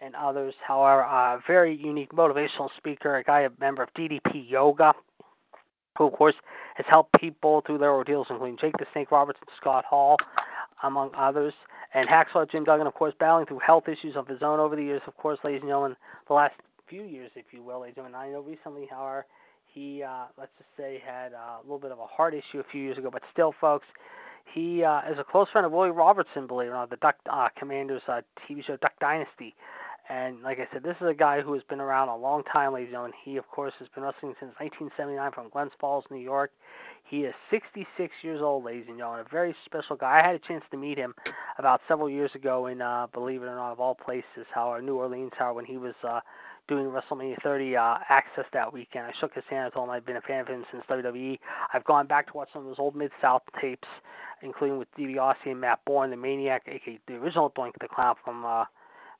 [0.00, 0.54] and others.
[0.66, 4.94] However, a very unique motivational speaker, a guy, a member of DDP Yoga,
[5.98, 6.34] who, of course,
[6.76, 10.16] has helped people through their ordeals, including Jake the Snake Roberts and Scott Hall,
[10.82, 11.54] among others.
[11.94, 14.82] And Hacksaw Jim Duggan, of course, battling through health issues of his own over the
[14.82, 15.96] years, of course, ladies and gentlemen,
[16.28, 16.54] the last
[16.88, 18.28] few years, if you will, ladies and gentlemen.
[18.28, 19.26] I know recently, however,
[19.66, 22.64] he, uh, let's just say, had uh, a little bit of a heart issue a
[22.64, 23.86] few years ago, but still, folks,
[24.52, 27.16] he uh, is a close friend of Willie Robertson, believe it or not, the Duck
[27.30, 29.54] uh, Commanders uh, TV show Duck Dynasty.
[30.10, 32.72] And like I said, this is a guy who has been around a long time,
[32.72, 33.12] ladies and gentlemen.
[33.22, 36.50] He, of course, has been wrestling since 1979 from Glens Falls, New York.
[37.04, 39.24] He is 66 years old, ladies and gentlemen.
[39.24, 40.18] A very special guy.
[40.18, 41.14] I had a chance to meet him
[41.58, 44.96] about several years ago in, uh, believe it or not, of all places, how New
[44.96, 46.18] Orleans, how when he was uh,
[46.66, 49.06] doing WrestleMania 30 uh, Access that weekend.
[49.06, 49.66] I shook his hand.
[49.66, 51.38] I told him I've been a fan of him since WWE.
[51.72, 53.88] I've gone back to watch some of those old Mid South tapes,
[54.42, 58.44] including with DiBiase and Matt Borne, the Maniac, aka the original Doink the Clown from.
[58.44, 58.64] Uh,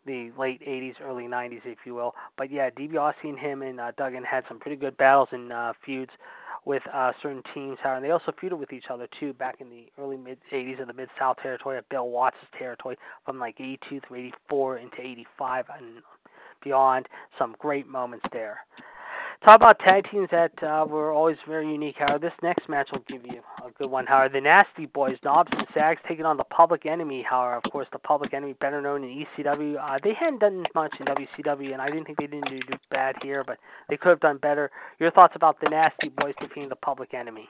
[0.07, 2.15] the late 80s, early 90s, if you will.
[2.37, 5.73] But yeah, DiBiase and him and uh, Duggan had some pretty good battles and uh,
[5.85, 6.11] feuds
[6.65, 7.79] with uh, certain teams.
[7.85, 10.87] And they also feuded with each other too back in the early mid 80s of
[10.87, 15.67] the Mid South territory of Bill Watts' territory from like 82 through 84 into 85
[15.79, 16.03] and
[16.63, 17.09] beyond.
[17.39, 18.61] Some great moments there.
[19.43, 21.97] Talk about tag teams that uh, were always very unique.
[21.99, 24.05] How this next match will give you a good one.
[24.05, 27.23] How the Nasty Boys, Knobbs and Sags, taking on the Public Enemy.
[27.23, 29.79] How, of course, the Public Enemy, better known in ECW.
[29.81, 32.79] Uh, they hadn't done much in WCW, and I didn't think they didn't do, do
[32.91, 33.57] bad here, but
[33.89, 34.71] they could have done better.
[34.99, 37.49] Your thoughts about the Nasty Boys defeating the Public Enemy?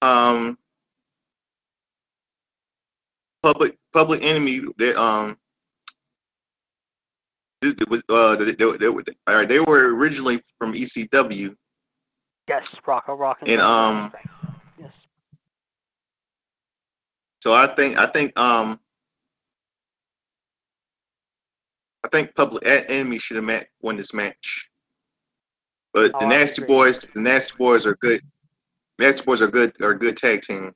[0.00, 0.56] Um,
[3.42, 4.62] public Public Enemy.
[4.78, 5.36] They um
[8.08, 11.54] uh, they, they, they, they were originally from ECW.
[12.48, 13.38] Yes, Rocco Rock.
[13.40, 14.12] And, and um.
[14.78, 14.92] Yes.
[17.42, 18.80] So I think I think um.
[22.04, 24.68] I think Public Enemy should have met won this match.
[25.92, 28.20] But oh, the Nasty Boys, the Nasty Boys are good.
[28.98, 30.72] Nasty Boys are good are a good tag team.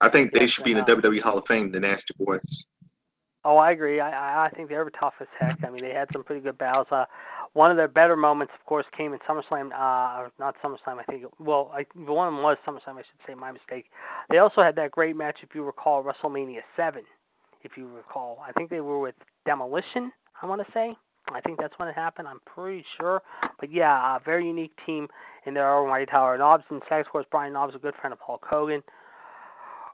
[0.00, 1.72] I think yes, they should be in the WWE Hall of Fame.
[1.72, 2.66] The Nasty Boys.
[3.46, 4.00] Oh, I agree.
[4.00, 5.62] I I think they were tough as heck.
[5.64, 6.88] I mean, they had some pretty good battles.
[6.90, 7.04] Uh,
[7.52, 9.66] one of their better moments, of course, came in SummerSlam.
[9.66, 10.98] Uh, not SummerSlam.
[10.98, 11.26] I think.
[11.38, 12.96] Well, I, one was SummerSlam.
[12.96, 13.34] I should say.
[13.34, 13.86] My mistake.
[14.30, 17.04] They also had that great match, if you recall, WrestleMania Seven.
[17.62, 20.10] If you recall, I think they were with Demolition.
[20.42, 20.96] I want to say.
[21.32, 22.26] I think that's when it happened.
[22.26, 23.22] I'm pretty sure.
[23.60, 25.06] But yeah, a very unique team
[25.44, 26.08] in their own right.
[26.08, 28.82] Tower Knobbs and Sags, of course, Brian Knobbs, a good friend of Hulk Hogan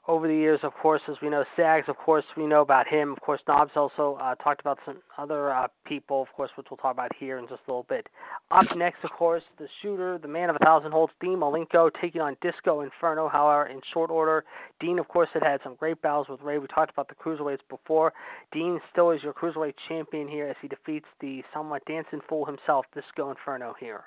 [0.05, 3.13] over the years, of course, as we know, Sags, of course, we know about him.
[3.13, 6.77] Of course, Knobbs also uh, talked about some other uh, people, of course, which we'll
[6.77, 8.09] talk about here in just a little bit.
[8.51, 12.19] Up next, of course, the shooter, the man of a thousand holds, Dean Malenko, taking
[12.19, 13.29] on Disco Inferno.
[13.29, 14.43] However, in short order,
[14.81, 16.57] Dean, of course, had had some great battles with Rey.
[16.57, 18.11] We talked about the cruiserweights before.
[18.51, 22.85] Dean still is your cruiserweight champion here as he defeats the somewhat dancing fool himself,
[22.93, 24.03] Disco Inferno here.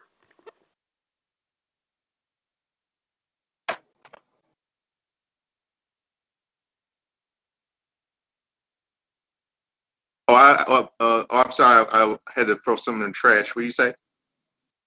[10.29, 11.87] Oh, I, uh, uh, oh, I'm sorry.
[11.93, 13.55] I, I, had to throw something in the trash.
[13.55, 13.95] What do you say?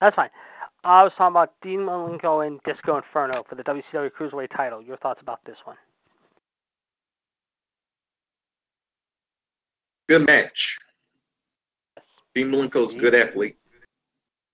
[0.02, 0.30] That's fine.
[0.84, 4.82] I was talking about Dean Malenko and Disco Inferno for the WCW Cruiserweight title.
[4.82, 5.76] Your thoughts about this one?
[10.08, 10.78] Good match.
[11.96, 12.06] Yes.
[12.36, 13.58] Dean Malenko's a good athlete.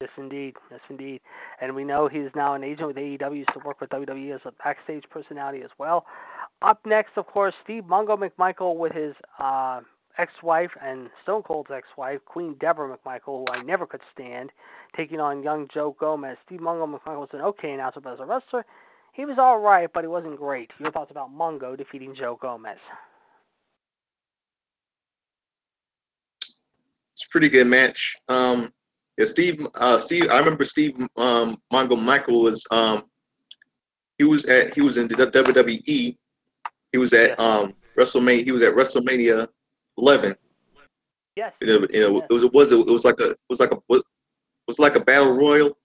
[0.02, 0.56] Yes, indeed.
[0.70, 1.22] Yes, indeed.
[1.62, 4.52] And we know he's now an agent with AEW, to work with WWE as a
[4.64, 6.06] backstage personality as well.
[6.62, 9.82] Up next, of course, Steve Mongo McMichael with his uh,
[10.18, 14.52] ex-wife and Stone Cold's ex-wife, Queen Debra McMichael, who I never could stand,
[14.96, 16.38] taking on young Joe Gomez.
[16.46, 18.66] Steve Mongo McMichael was an okay announcer, but as a wrestler,
[19.14, 20.72] he was all right, but he wasn't great.
[20.80, 22.80] Your thoughts about Mongo defeating Joe Gomez?
[27.14, 28.18] It's a pretty good match.
[28.28, 28.74] Um,
[29.18, 29.66] yeah, Steve.
[29.76, 30.30] Uh, Steve.
[30.30, 32.66] I remember Steve um, Mongo Michael was.
[32.72, 33.06] Um,
[34.18, 34.74] he was at.
[34.74, 36.18] He was in the WWE.
[36.92, 38.44] He was at um, WrestleMania.
[38.44, 39.48] He was at WrestleMania
[39.98, 40.36] 11.
[41.36, 41.54] Yes.
[41.62, 42.44] It, it, it was.
[42.44, 42.72] It was.
[42.72, 43.32] It was like a.
[43.32, 43.78] It was like a.
[43.90, 44.04] It
[44.68, 45.78] was like a battle royal.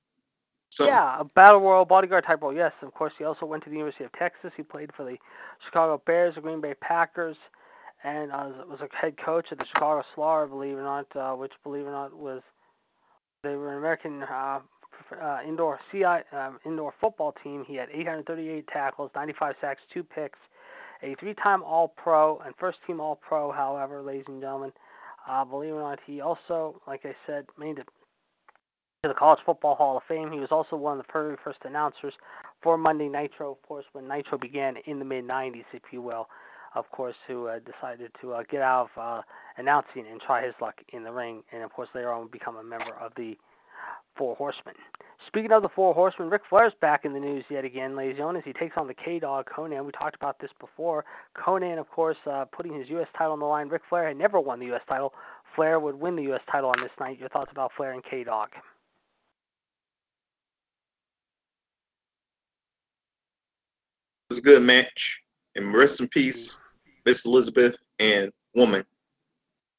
[0.72, 0.94] Something.
[0.94, 2.54] Yeah, a battle royal bodyguard type role.
[2.54, 3.12] Yes, of course.
[3.18, 4.52] He also went to the University of Texas.
[4.56, 5.16] He played for the
[5.64, 7.36] Chicago Bears, the Green Bay Packers,
[8.04, 11.34] and uh, was a head coach of the Chicago Slaw, believe it or not, uh,
[11.34, 12.42] which, believe it or not, was
[13.42, 14.61] they were an American uh,
[15.20, 17.64] uh, indoor CI um, indoor football team.
[17.66, 20.38] He had 838 tackles, 95 sacks, two picks,
[21.03, 23.53] a three-time All-Pro and first-team All-Pro.
[23.53, 24.72] However, ladies and gentlemen,
[25.28, 27.88] uh, believe it or not, he also, like I said, made it
[29.03, 30.30] to the College Football Hall of Fame.
[30.30, 32.14] He was also one of the very first announcers
[32.62, 36.28] for Monday Nitro, of course, when Nitro began in the mid 90s, if you will
[36.74, 39.22] of course, who uh, decided to uh, get out of uh,
[39.57, 42.62] announcing and try his luck in the ring, and of course later on become a
[42.62, 43.36] member of the
[44.16, 44.74] Four Horsemen.
[45.26, 48.18] Speaking of the Four Horsemen, Ric Flair's back in the news yet again, ladies and
[48.18, 49.84] gentlemen, as he takes on the K-Dog Konnan.
[49.84, 51.04] We talked about this before.
[51.36, 53.08] Konnan, of course, uh, putting his U.S.
[53.16, 53.68] title on the line.
[53.68, 54.82] Ric Flair had never won the U.S.
[54.88, 55.12] title.
[55.54, 56.40] Flair would win the U.S.
[56.50, 57.18] title on this night.
[57.18, 58.48] Your thoughts about Flair and K-Dog?
[58.54, 58.62] It
[64.30, 65.20] was a good match
[65.56, 66.56] and rest in peace,
[67.04, 68.84] Miss Elizabeth and Woman.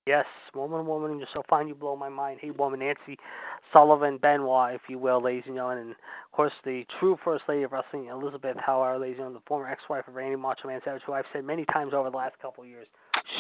[0.08, 0.26] Yes,
[0.56, 2.40] woman, woman, you're so fine, you blow my mind.
[2.42, 3.20] Hey, woman, Nancy
[3.72, 7.62] Sullivan Benoit, if you will, ladies and gentlemen, and of course the true first lady
[7.62, 11.04] of wrestling, Elizabeth Howard, ladies and gentlemen, the former ex-wife of Randy Macho Man Savage,
[11.06, 12.88] who I've said many times over the last couple of years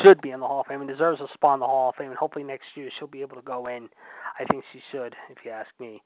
[0.03, 1.95] should be in the Hall of Fame and deserves a spot in the Hall of
[1.95, 3.89] Fame, and hopefully next year she'll be able to go in.
[4.39, 6.03] I think she should, if you ask me.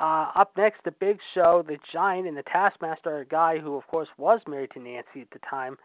[0.00, 3.86] Uh, up next, the Big Show, the Giant, and the Taskmaster, a guy who, of
[3.86, 5.76] course, was married to Nancy at the time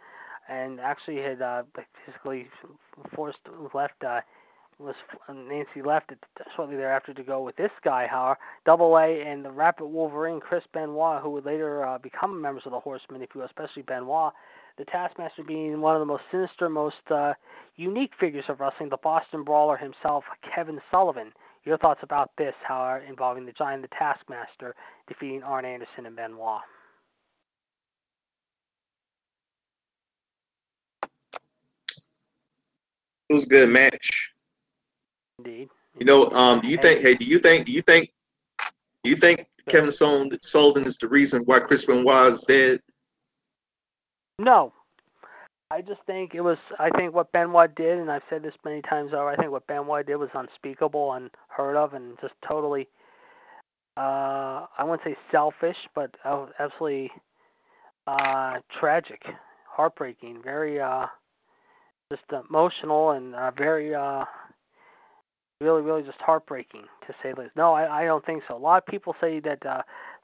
[0.49, 1.63] and actually had uh,
[2.05, 2.47] physically
[3.13, 3.39] forced
[3.73, 4.03] left.
[4.03, 4.21] Uh,
[4.79, 4.95] was
[5.27, 6.11] Nancy left
[6.55, 10.63] shortly thereafter to go with this guy, however, Double A and the Rabid Wolverine, Chris
[10.71, 14.33] Benoit, who would later uh, become members of the Horsemen, if you especially Benoit.
[14.77, 17.33] The Taskmaster being one of the most sinister, most uh,
[17.75, 21.33] unique figures of wrestling, the Boston Brawler himself, Kevin Sullivan.
[21.65, 24.75] Your thoughts about this, however, involving the Giant, the Taskmaster,
[25.07, 26.61] defeating Arn Anderson and Benoit?
[33.29, 34.31] It was a good match.
[35.39, 35.69] Indeed.
[35.99, 37.01] You know, um, do you think?
[37.01, 37.65] Hey, do you think?
[37.65, 38.11] Do you think?
[39.03, 42.81] Do you think Kevin Sullivan is the reason why Chris Benoit is dead?
[44.39, 44.73] No.
[45.69, 46.57] I just think it was.
[46.79, 49.27] I think what Benoit did, and I've said this many times over.
[49.27, 52.87] I think what Benoit did was unspeakable, unheard of, and just totally.
[53.97, 57.11] Uh, I wouldn't say selfish, but absolutely
[58.05, 59.25] uh, tragic,
[59.69, 61.07] heartbreaking, very uh,
[62.11, 64.23] just emotional and uh, very uh,
[65.59, 67.55] really, really just heartbreaking to say the least.
[67.55, 68.55] No, I, I don't think so.
[68.55, 69.81] A lot of people say that uh,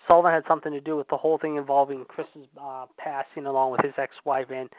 [0.07, 3.81] Sullivan had something to do with the whole thing involving Chris's uh, passing, along with
[3.81, 4.69] his ex-wife and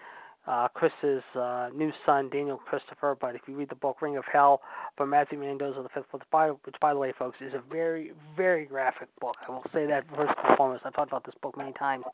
[0.47, 3.17] uh, Chris's uh, new son, Daniel Christopher.
[3.19, 4.61] But if you read the book Ring of Hell
[4.99, 8.67] by Matthew Randazzo, the fifth, by, which by the way, folks, is a very, very
[8.67, 9.37] graphic book.
[9.49, 10.83] I will say that first and foremost.
[10.85, 12.05] I've talked about this book many times.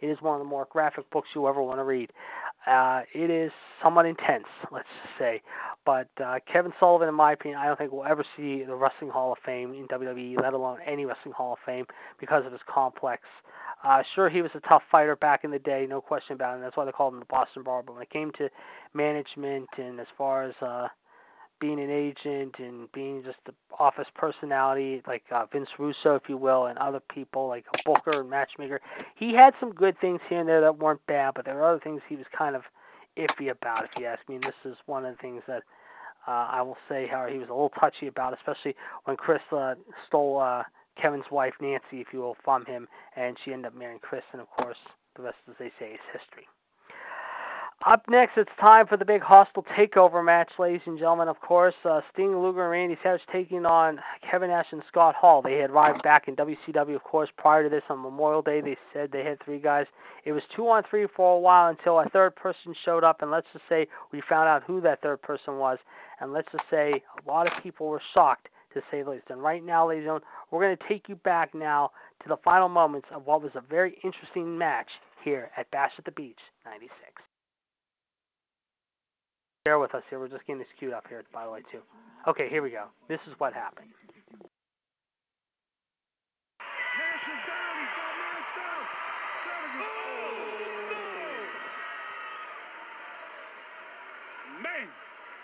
[0.00, 2.10] It is one of the more graphic books you ever want to read.
[2.66, 5.42] Uh, it is somewhat intense, let's just say.
[5.84, 9.10] But uh, Kevin Sullivan, in my opinion, I don't think we'll ever see the Wrestling
[9.10, 11.86] Hall of Fame in WWE, let alone any Wrestling Hall of Fame,
[12.18, 13.22] because of his complex
[13.82, 16.60] uh, sure, he was a tough fighter back in the day, no question about it.
[16.60, 17.82] That's why they called him the Boston Bar.
[17.82, 18.50] But when it came to
[18.92, 20.88] management and as far as uh,
[21.60, 26.36] being an agent and being just the office personality, like uh, Vince Russo, if you
[26.36, 28.80] will, and other people like booker and matchmaker,
[29.14, 31.32] he had some good things here and there that weren't bad.
[31.34, 32.62] But there were other things he was kind of
[33.16, 34.36] iffy about, if you ask me.
[34.36, 35.62] And this is one of the things that
[36.28, 39.74] uh, I will say how he was a little touchy about, especially when Chris uh,
[40.06, 40.38] stole.
[40.38, 40.64] Uh,
[40.96, 44.40] Kevin's wife Nancy, if you will, from him, and she ended up marrying Chris, and
[44.40, 44.78] of course,
[45.16, 46.46] the rest, as they say, is history.
[47.86, 51.28] Up next, it's time for the big hostile takeover match, ladies and gentlemen.
[51.28, 55.40] Of course, uh, Sting, Luger, and Randy Savage taking on Kevin Nash and Scott Hall.
[55.40, 58.60] They had arrived back in WCW, of course, prior to this on Memorial Day.
[58.60, 59.86] They said they had three guys.
[60.26, 63.30] It was two on three for a while until a third person showed up, and
[63.30, 65.78] let's just say we found out who that third person was.
[66.20, 69.24] And let's just say a lot of people were shocked to say the least.
[69.30, 71.90] And right now, ladies and gentlemen, we're going to take you back now
[72.22, 74.88] to the final moments of what was a very interesting match
[75.24, 76.90] here at Bash at the Beach 96.
[79.64, 80.18] Bear with us here.
[80.18, 81.80] We're just getting this queued up here by the way, too.
[82.26, 82.86] Okay, here we go.
[83.08, 83.88] This is what happened.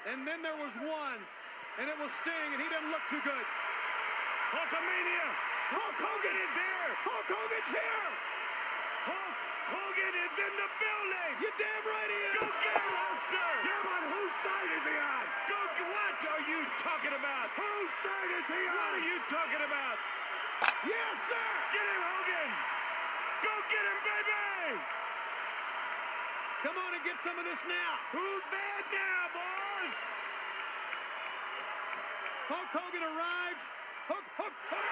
[0.07, 1.19] And then there was one
[1.77, 3.47] and it was Sting, and he didn't look too good.
[4.57, 5.27] Hulkamania!
[5.77, 6.91] Hulk Hogan is here!
[7.05, 8.09] Hulk Hogan's here!
[9.13, 9.37] Hulk
[9.77, 11.33] Hogan is in the building!
[11.45, 12.35] You damn right he is!
[12.41, 13.53] Go get him, Hulkster!
[13.61, 15.25] Yeah, but whose side is he on?
[15.53, 15.61] Go,
[15.93, 17.47] what are you talking about?
[17.61, 18.73] Whose side is he on?
[18.73, 19.97] What are you talking about?
[20.81, 21.49] Yes, sir!
[21.77, 22.51] Get him, Hogan!
[23.45, 24.81] Go get him, baby!
[26.65, 27.91] Come on and get some of this now.
[28.17, 30.26] Who's bad now, boys?
[32.47, 33.63] Hulk Hogan arrived.
[34.07, 34.87] Hook, hook, hook.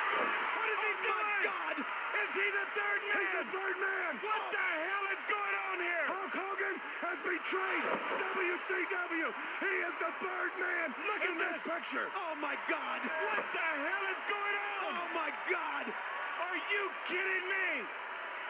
[0.59, 1.77] What is he oh my God!
[1.79, 3.15] Is he the third man?
[3.15, 4.11] He's the third man!
[4.27, 4.59] What oh.
[4.59, 6.05] the hell is going on here?
[6.11, 9.29] Hulk Hogan has betrayed WCW.
[9.63, 10.87] He is the third man.
[11.07, 12.11] Look in at this picture.
[12.11, 12.99] Oh my God!
[13.07, 14.91] What the hell is going on?
[14.91, 15.85] Oh my God!
[15.95, 17.87] Are you kidding me?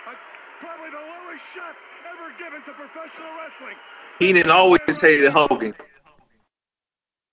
[0.08, 0.16] Uh,
[0.64, 1.76] probably the lowest shot
[2.08, 3.76] ever given to professional wrestling.
[4.16, 5.76] Heenan always hated Hogan.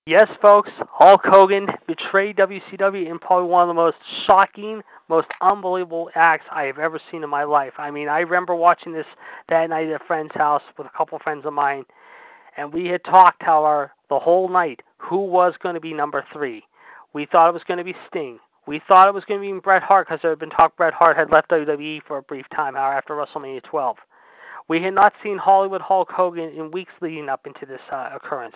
[0.07, 6.09] Yes, folks, Hulk Hogan betrayed WCW in probably one of the most shocking, most unbelievable
[6.15, 7.73] acts I have ever seen in my life.
[7.77, 9.05] I mean, I remember watching this
[9.49, 11.85] that night at a friend's house with a couple friends of mine,
[12.57, 16.63] and we had talked, however, the whole night who was going to be number three.
[17.13, 18.39] We thought it was going to be Sting.
[18.65, 20.95] We thought it was going to be Bret Hart because there had been talk Bret
[20.95, 23.97] Hart had left WWE for a brief time, however, after WrestleMania 12.
[24.67, 28.55] We had not seen Hollywood Hulk Hogan in weeks leading up into this uh, occurrence.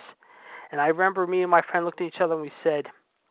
[0.72, 2.86] And I remember me and my friend looked at each other and we said,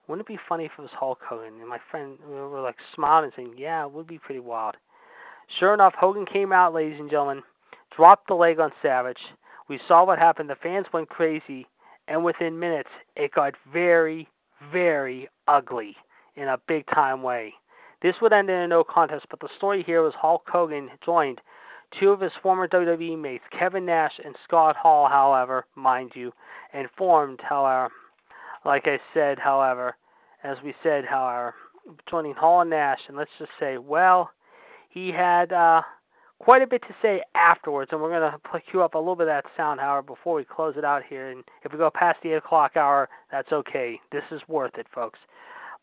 [0.08, 1.60] wouldn't it be funny if it was Hulk Hogan?
[1.60, 4.76] And my friend we were like smiling and saying, yeah, it would be pretty wild.
[5.48, 7.44] Sure enough, Hogan came out, ladies and gentlemen,
[7.96, 9.22] dropped the leg on Savage.
[9.68, 10.50] We saw what happened.
[10.50, 11.68] The fans went crazy,
[12.08, 14.28] and within minutes, it got very,
[14.72, 15.96] very ugly
[16.36, 17.54] in a big time way.
[18.02, 21.42] This would end in a no contest, but the story here was Hulk Hogan joined
[21.92, 26.34] two of his former WWE mates, Kevin Nash and Scott Hall, however, mind you,
[26.74, 27.92] and formed, however,
[28.66, 29.96] like I said, however,
[30.44, 31.56] as we said, however,
[32.10, 34.32] joining Hall and Nash, and let's just say, well,
[34.90, 35.82] he had uh,
[36.40, 39.28] quite a bit to say afterwards, and we're going to cue up a little bit
[39.28, 41.30] of that sound, however, before we close it out here.
[41.30, 44.00] And if we go past the 8 o'clock hour, that's okay.
[44.12, 45.20] This is worth it, folks.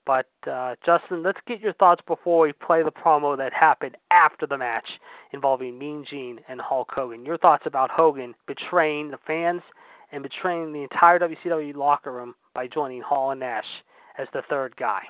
[0.05, 4.47] But uh, Justin, let's get your thoughts before we play the promo that happened after
[4.47, 5.01] the match
[5.33, 7.25] involving Mean Gene and Hulk Hogan.
[7.25, 9.63] Your thoughts about Hogan betraying the fans
[10.11, 13.67] and betraying the entire WCW locker room by joining Hall and Nash
[14.19, 15.03] as the third guy.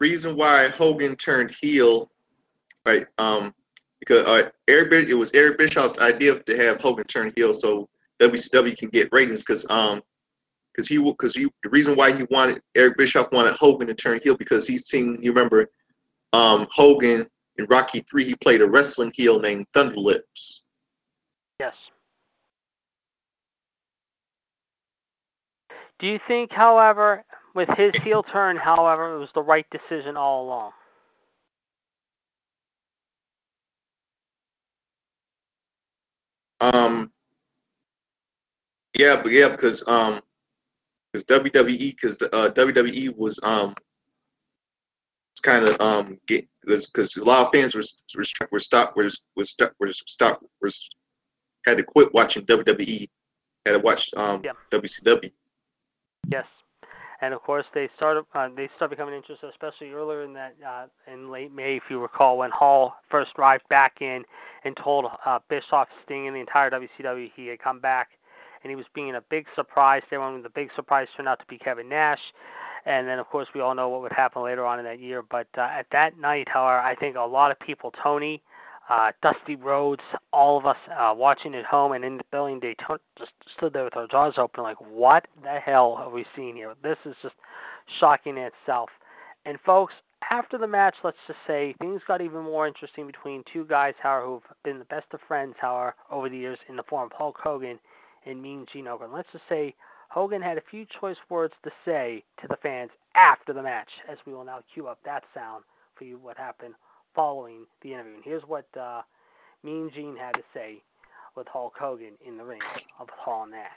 [0.00, 2.10] Reason why Hogan turned heel,
[2.84, 3.06] right?
[3.18, 3.54] Um,
[4.00, 7.88] because uh, Eric it was Eric Bischoff's idea to have Hogan turn heel so
[8.20, 10.02] WCW can get ratings because um
[10.74, 14.20] because he because he the reason why he wanted Eric Bischoff wanted Hogan to turn
[14.22, 15.70] heel because he's seen you remember
[16.32, 17.26] um Hogan
[17.58, 20.60] in Rocky Three he played a wrestling heel named Thunderlips.
[21.60, 21.74] Yes.
[25.98, 30.44] Do you think, however, with his heel turn, however, it was the right decision all
[30.44, 30.72] along?
[36.60, 37.12] Um.
[38.98, 40.20] Yeah, but yeah, because um,
[41.12, 43.74] because WWE, because uh, WWE was um,
[45.32, 47.82] it's kind of um, get because a lot of fans were
[48.16, 50.70] were were stopped were was stopped were stopped were
[51.66, 53.08] had to quit watching WWE,
[53.66, 54.52] had to watch um yeah.
[54.70, 55.30] WCW.
[56.28, 56.46] Yes,
[57.20, 60.86] and of course they started uh, they started becoming interested, especially earlier in that uh,
[61.10, 64.24] in late May, if you recall, when Hall first arrived back in
[64.64, 68.10] and told uh, Bischoff, Sting, and the entire WCW he had come back,
[68.62, 70.02] and he was being a big surprise.
[70.10, 72.20] They went the big surprise turned out to be Kevin Nash,
[72.86, 75.22] and then of course we all know what would happen later on in that year.
[75.22, 78.42] But uh, at that night, however, I think a lot of people, Tony.
[78.88, 80.02] Uh, Dusty Rhodes,
[80.32, 82.84] all of us uh, watching at home and in the building, they t-
[83.16, 86.74] just stood there with our jaws open, like, what the hell are we seeing here?
[86.82, 87.36] This is just
[88.00, 88.90] shocking in itself.
[89.46, 89.94] And folks,
[90.30, 94.26] after the match, let's just say things got even more interesting between two guys, however,
[94.26, 97.38] who've been the best of friends, however, over the years in the form of Hulk
[97.42, 97.78] Hogan
[98.26, 99.12] and Mean Gene Okerlund.
[99.14, 99.74] Let's just say
[100.08, 104.18] Hogan had a few choice words to say to the fans after the match, as
[104.26, 105.64] we will now cue up that sound
[105.96, 106.74] for you what happened
[107.14, 108.14] following the interview.
[108.14, 109.02] And here's what uh,
[109.62, 110.82] Mean Gene had to say
[111.36, 112.60] with Hulk Hogan in the ring
[112.98, 113.70] of Hall Nash.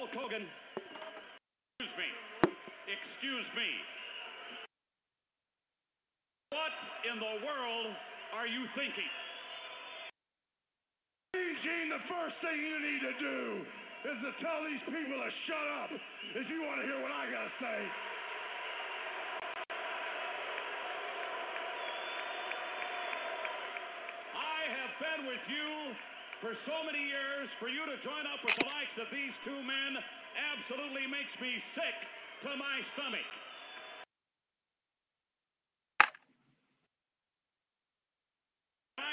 [0.00, 0.46] Hulk Hogan,
[1.78, 2.52] excuse me,
[2.88, 3.68] excuse me.
[6.50, 6.72] What
[7.12, 7.94] in the world
[8.34, 9.10] are you thinking?
[11.34, 13.66] Gene, the first thing you need to do
[14.06, 17.26] is to tell these people to shut up if you want to hear what I
[17.26, 17.78] got to say.
[24.30, 25.96] I have been with you
[26.38, 29.58] for so many years, for you to join up with the likes of these two
[29.66, 29.98] men
[30.38, 31.96] absolutely makes me sick
[32.46, 33.26] to my stomach.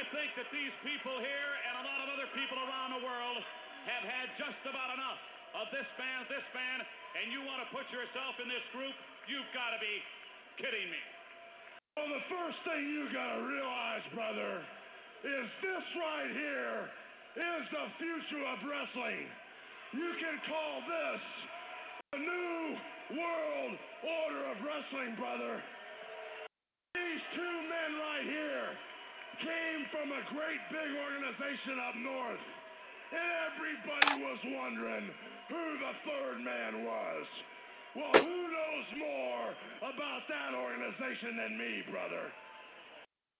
[0.01, 3.37] I think that these people here and a lot of other people around the world
[3.85, 5.21] have had just about enough
[5.53, 6.81] of this man, this man,
[7.21, 8.97] and you want to put yourself in this group,
[9.29, 10.01] you've got to be
[10.57, 10.97] kidding me.
[11.93, 14.65] Well, the first thing you gotta realize, brother,
[15.21, 16.89] is this right here
[17.37, 19.29] is the future of wrestling.
[19.93, 21.21] You can call this
[22.09, 22.57] the new
[23.21, 25.61] world order of wrestling, brother.
[26.97, 28.73] These two men right here
[29.41, 32.41] came from a great big organization up north.
[33.11, 35.11] And everybody was wondering
[35.49, 37.27] who the third man was.
[37.95, 42.31] Well, who knows more about that organization than me, brother?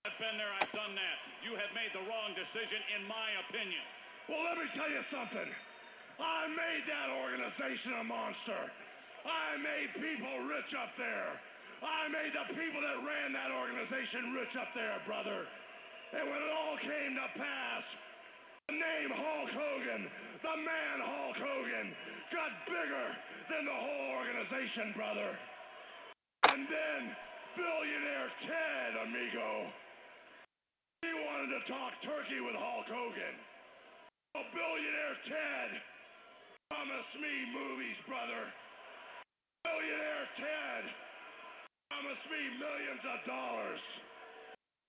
[0.06, 1.18] I've been there, I've done that.
[1.46, 3.84] You have made the wrong decision, in my opinion.
[4.30, 5.54] Well, let me tell you something.
[6.20, 8.72] I made that organization a monster.
[9.26, 11.40] I made people rich up there.
[11.84, 15.48] I made the people that ran that organization rich up there, brother.
[16.12, 17.84] And when it all came to pass,
[18.68, 20.12] the name Hulk Hogan,
[20.44, 21.88] the man Hulk Hogan,
[22.36, 23.08] got bigger
[23.48, 25.32] than the whole organization, brother.
[26.52, 27.16] And then
[27.56, 29.72] billionaire Ted, amigo,
[31.00, 33.36] he wanted to talk turkey with Hulk Hogan.
[34.36, 35.70] Oh, billionaire Ted
[36.68, 38.52] promised me movies, brother.
[39.64, 40.84] Billionaire Ted
[41.88, 43.80] promised me millions of dollars.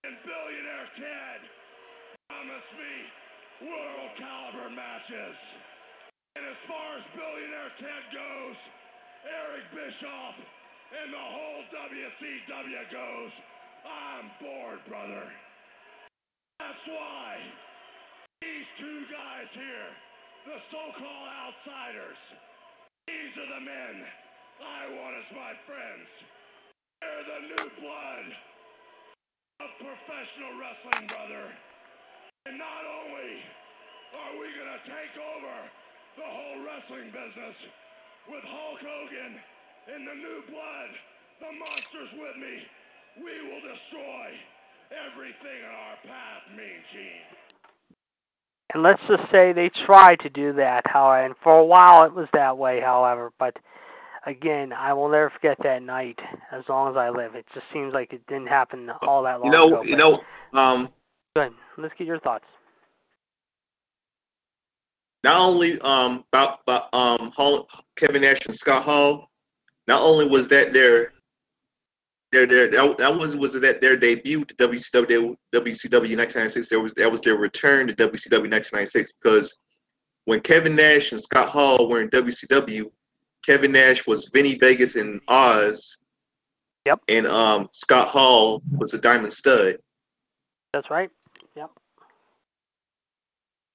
[0.02, 1.40] And billionaire Ted
[2.26, 5.38] promised me world caliber matches.
[6.34, 8.58] And as far as billionaire Ted goes,
[9.22, 10.34] Eric Bischoff
[10.90, 13.30] and the whole WCW goes,
[13.86, 15.22] I'm bored, brother.
[16.58, 17.38] That's why
[18.42, 19.90] these two guys here,
[20.50, 22.18] the so-called outsiders,
[23.06, 24.02] these are the men
[24.66, 26.10] I want as my friends.
[26.98, 28.51] They're the new blood
[29.62, 31.46] of professional wrestling, brother.
[32.50, 33.38] And not only
[34.18, 35.54] are we going to take over
[36.18, 37.56] the whole wrestling business
[38.26, 39.32] with Hulk Hogan
[39.86, 40.90] and the new blood,
[41.38, 42.54] the monsters with me,
[43.22, 44.34] we will destroy
[44.90, 47.30] everything in our path, Mean Gene.
[48.74, 52.14] And let's just say they tried to do that, however, and for a while it
[52.14, 53.30] was that way, however.
[53.38, 53.58] But
[54.26, 56.20] again, I will never forget that night
[56.50, 57.34] as long as I live.
[57.34, 59.82] It just seems like it didn't happen all that long You know, ago.
[59.82, 60.20] you know,
[60.54, 60.88] um,
[61.34, 61.52] Good.
[61.78, 62.44] Let's get your thoughts.
[65.24, 69.30] not only um about, about um Hall, Kevin Nash and Scott Hall,
[69.88, 71.12] not only was that their
[72.32, 76.68] their their that, that was was that their debut to WCW WCW 1996.
[76.68, 79.60] There was that was their return to WCW 1996 because
[80.26, 82.90] when Kevin Nash and Scott Hall were in WCW,
[83.44, 85.98] Kevin Nash was Vinny Vegas in Oz.
[86.86, 87.00] Yep.
[87.08, 89.78] And um Scott Hall was a Diamond Stud.
[90.72, 91.10] That's right.
[91.54, 91.70] Yep.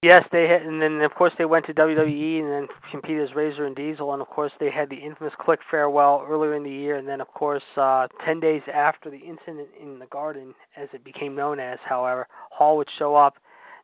[0.03, 3.35] Yes, they had, and then of course they went to WWE and then competed as
[3.35, 6.69] Razor and Diesel, and of course they had the infamous Kliq farewell earlier in the
[6.69, 10.87] year, and then of course uh, ten days after the incident in the Garden, as
[10.93, 13.37] it became known as, however, Hall would show up,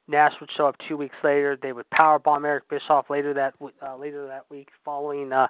[0.07, 1.57] Nash would show up two weeks later.
[1.61, 5.47] They would powerbomb Eric Bischoff later that uh, later that week, following uh,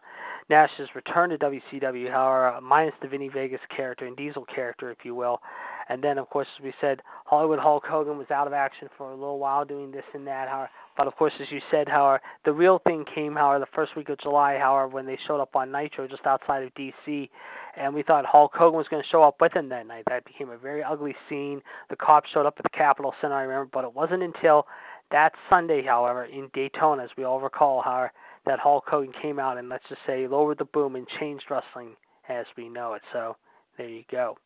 [0.50, 5.00] Nash's return to WCW, however, uh, minus the Vinny Vegas character and Diesel character, if
[5.04, 5.42] you will.
[5.90, 9.10] And then, of course, as we said, Hollywood Hulk Hogan was out of action for
[9.10, 10.48] a little while doing this and that.
[10.48, 13.96] However, but of course, as you said, however, the real thing came, however, the first
[13.96, 17.32] week of July, however, when they showed up on Nitro just outside of D.C.
[17.76, 20.04] And we thought Hulk Hogan was going to show up with him that night.
[20.08, 21.62] That became a very ugly scene.
[21.90, 24.68] The cops showed up at the Capitol Center, I remember, but it wasn't until
[25.12, 28.12] that Sunday, however, in Daytona, as we all recall, however,
[28.46, 31.96] that Hulk Hogan came out and let's just say lowered the boom and changed wrestling
[32.30, 33.02] as we know it.
[33.12, 33.38] So
[33.78, 34.38] there you go.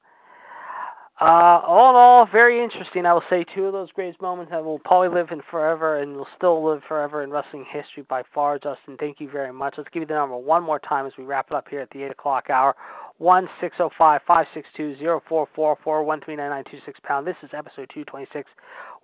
[1.20, 3.08] Uh, all in all, very interesting.
[3.08, 6.16] I will say two of those greatest moments that will probably live in forever and
[6.16, 8.60] will still live forever in wrestling history by far.
[8.60, 9.76] Justin, thank you very much.
[9.78, 11.90] Let's give you the number one more time as we wrap it up here at
[11.90, 12.76] the 8 o'clock hour.
[13.20, 16.64] One six zero five five six two zero four four four one three nine nine
[16.70, 17.26] two six pound.
[17.26, 18.50] This is episode two twenty six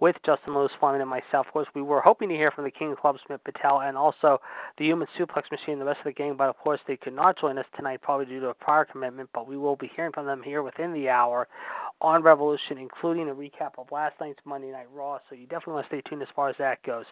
[0.04, 1.48] with Justin Lewis Fleming and myself.
[1.48, 3.96] Of course, we were hoping to hear from the King of Club Smith Patel and
[3.96, 4.42] also
[4.78, 7.14] the Human Suplex Machine and the rest of the gang, but of course they could
[7.14, 9.30] not join us tonight, probably due to a prior commitment.
[9.34, 11.48] But we will be hearing from them here within the hour.
[12.02, 15.20] on Revolution, including a recap of last night's Monday Night Raw.
[15.30, 17.06] So you definitely want to stay tuned as far as that goes.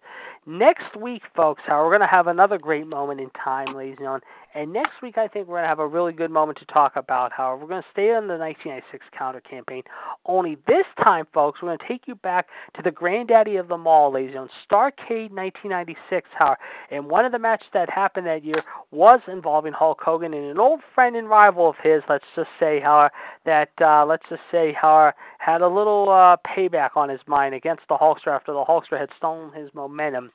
[0.45, 3.99] Next week, folks, however, we're going to have another great moment in time, ladies and
[3.99, 4.21] gentlemen.
[4.53, 6.97] And next week, I think we're going to have a really good moment to talk
[6.97, 7.31] about.
[7.31, 9.83] However, we're going to stay on the 1996 counter campaign.
[10.25, 13.87] Only this time, folks, we're going to take you back to the granddaddy of them
[13.87, 16.29] all, ladies and gentlemen, Starcade 1996.
[16.33, 16.57] However,
[16.89, 20.59] and one of the matches that happened that year was involving Hulk Hogan and an
[20.59, 22.03] old friend and rival of his.
[22.09, 23.11] Let's just say, however,
[23.45, 27.83] that uh, let's just say, however, had a little uh, payback on his mind against
[27.87, 30.31] the Hulkster after the Hulkster had stolen his momentum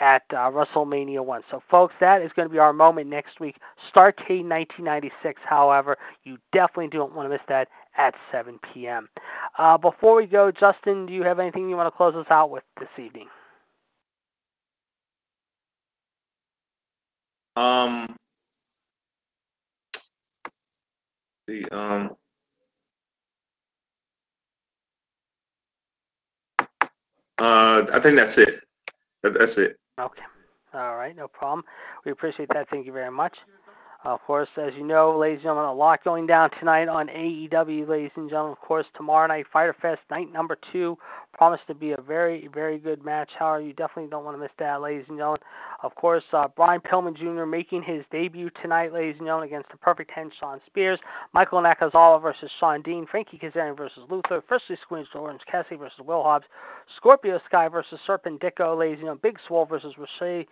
[0.00, 1.42] at uh, WrestleMania 1.
[1.50, 3.56] So, folks, that is going to be our moment next week.
[3.94, 9.08] Starcade 1996, however, you definitely don't want to miss that at 7 p.m.
[9.58, 12.50] Uh, before we go, Justin, do you have anything you want to close us out
[12.50, 13.28] with this evening?
[17.56, 18.16] Um,
[21.46, 22.16] the um,
[27.38, 28.60] uh, I think that's it.
[29.22, 29.76] That, that's it.
[29.98, 30.22] Okay.
[30.72, 31.64] All right, no problem.
[32.04, 32.70] We appreciate that.
[32.70, 33.36] Thank you very much.
[34.02, 37.86] Of course, as you know, ladies and gentlemen, a lot going down tonight on AEW,
[37.86, 38.52] ladies and gentlemen.
[38.52, 40.96] Of course, tomorrow night, Fighter Fest, night number two.
[41.34, 43.30] Promised to be a very, very good match.
[43.38, 45.40] However, you definitely don't want to miss that, ladies and gentlemen.
[45.82, 47.44] Of course, uh, Brian Pillman Jr.
[47.44, 50.98] making his debut tonight, ladies and gentlemen, against the Perfect 10, Shawn Spears.
[51.32, 53.06] Michael Nakazawa versus Sean Dean.
[53.06, 54.42] Frankie Kazarian versus Luther.
[54.48, 56.46] Firstly, Squinch Orange Cassidy versus Will Hobbs.
[56.96, 59.20] Scorpio Sky versus Serpentico, ladies and gentlemen.
[59.22, 60.46] Big Swole versus Rache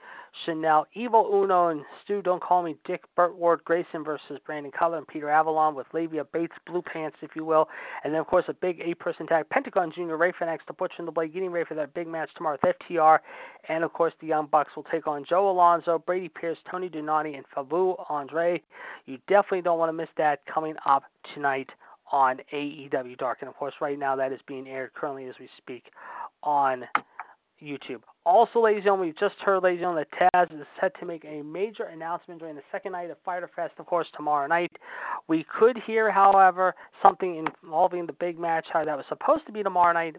[0.44, 0.86] Chanel.
[0.94, 3.02] Evil Uno and Stu Don't Call Me Dick.
[3.16, 7.36] Burt Ward Grayson versus Brandon Cutler and Peter Avalon with Leva Bates, Blue Pants, if
[7.36, 7.68] you will.
[8.04, 9.48] And then, of course, a big eight person tag.
[9.48, 12.30] Pentagon Jr., Rey Fenix, The Butcher and the Blade getting ready for that big match
[12.34, 13.20] tomorrow with FTR.
[13.68, 17.34] And, of course, the Young Bucks will take on Joe Alonzo, Brady Pierce, Tony Donati,
[17.34, 18.62] and Fabu Andre.
[19.06, 21.04] You definitely don't want to miss that coming up
[21.34, 21.70] tonight
[22.10, 23.38] on AEW Dark.
[23.40, 25.90] And, of course, right now that is being aired currently as we speak
[26.42, 26.84] on
[27.62, 28.02] YouTube.
[28.28, 31.06] Also, ladies and gentlemen, we just heard, ladies and gentlemen, that Taz is set to
[31.06, 34.70] make a major announcement during the second night of Fighter Fest, of course, tomorrow night.
[35.28, 39.94] We could hear, however, something involving the big match that was supposed to be tomorrow
[39.94, 40.16] night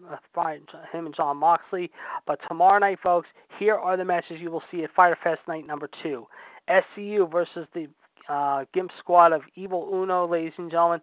[0.92, 1.92] him and Jon Moxley.
[2.26, 3.28] But tomorrow night, folks,
[3.60, 6.26] here are the matches you will see at Fighter Fest night number two.
[6.68, 7.86] SCU versus the
[8.28, 11.00] uh, Gimp Squad of Evil Uno, ladies and gentlemen.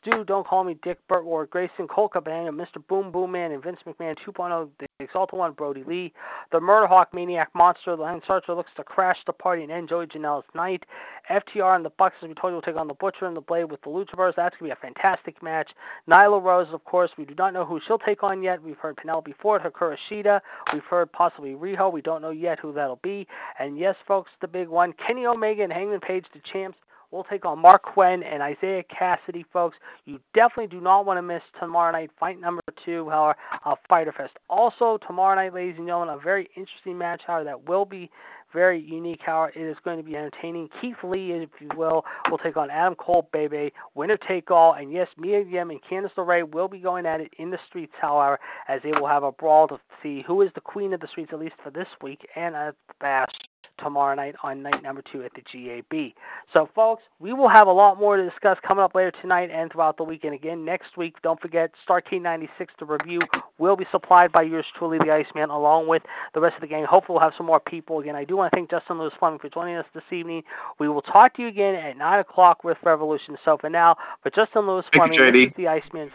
[0.00, 2.84] Stu, Don't Call Me Dick, Burt Ward, Grayson, Colt Cabana, Mr.
[2.88, 6.12] Boom Boom Man, and Vince McMahon 2.0, the Exalted One, Brodie Lee.
[6.50, 10.44] The Murderhawk Maniac Monster, Lance Archer looks to crash the party and end Joey Janela's
[10.56, 10.84] night.
[11.30, 13.40] FTR and the Bucks, as we told you, will take on the Butcher and the
[13.40, 15.70] Blade with the Lucha That's going to be a fantastic match.
[16.08, 18.60] Nyla Rose, of course, we do not know who she'll take on yet.
[18.60, 20.40] We've heard Penelope Ford, Hikaru Shida.
[20.72, 21.92] We've heard possibly Riho.
[21.92, 23.28] We don't know yet who that'll be.
[23.60, 26.78] And yes, folks, the big one, Kenny Omega and Hangman Page, the champs,
[27.10, 29.78] We'll take on Marq Quen and Isiah Kassidy, folks.
[30.04, 34.12] You definitely do not want to miss tomorrow night, fight number two, our uh, Fighter
[34.12, 34.34] Fest.
[34.48, 38.10] Also, tomorrow night, ladies and gentlemen, a very interesting match, however, that will be
[38.52, 39.20] very unique.
[39.22, 40.68] However, it is going to be entertaining.
[40.80, 43.72] Keith Lee, if you will, will take on Adam Cole, baby.
[43.94, 44.72] Winner take all.
[44.72, 47.94] And yes, Mia Yim and Candice LeRae will be going at it in the streets,
[48.00, 48.38] however,
[48.68, 51.32] as they will have a brawl to see who is the queen of the streets,
[51.32, 53.32] at least for this week, and the Bash
[53.78, 56.12] tomorrow night on night number two at the GAB.
[56.52, 59.70] So, folks, we will have a lot more to discuss coming up later tonight and
[59.70, 60.34] throughout the weekend.
[60.34, 63.20] Again, next week, don't forget, Starcade 96, the review
[63.58, 66.02] will be supplied by yours truly, the Iceman, along with
[66.34, 66.84] the rest of the gang.
[66.84, 68.00] Hopefully, we'll have some more people.
[68.00, 70.42] Again, I do want to thank Justin Lewis Fleming for joining us this evening.
[70.78, 73.36] We will talk to you again at 9 o'clock with Revolution.
[73.44, 76.10] So, for now, for Justin Lewis Fleming, you, the Iceman,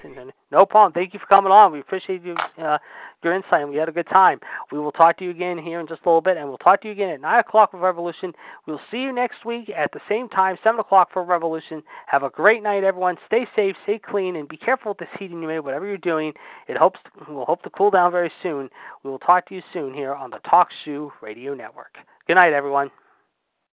[0.52, 0.94] no problem.
[0.94, 1.72] Thank you for coming on.
[1.72, 2.77] We appreciate you, uh,
[3.23, 4.39] your insight, and we had a good time.
[4.71, 6.81] We will talk to you again here in just a little bit, and we'll talk
[6.81, 8.33] to you again at 9 o'clock with Revolution.
[8.65, 11.83] We'll see you next week at the same time, 7 o'clock for Revolution.
[12.07, 13.17] Have a great night, everyone.
[13.25, 16.33] Stay safe, stay clean, and be careful with this heating you made, whatever you're doing.
[16.67, 18.69] It hopes we'll hope to cool down very soon.
[19.03, 21.97] We will talk to you soon here on the Talk Shoe Radio Network.
[22.27, 22.91] Good night, everyone.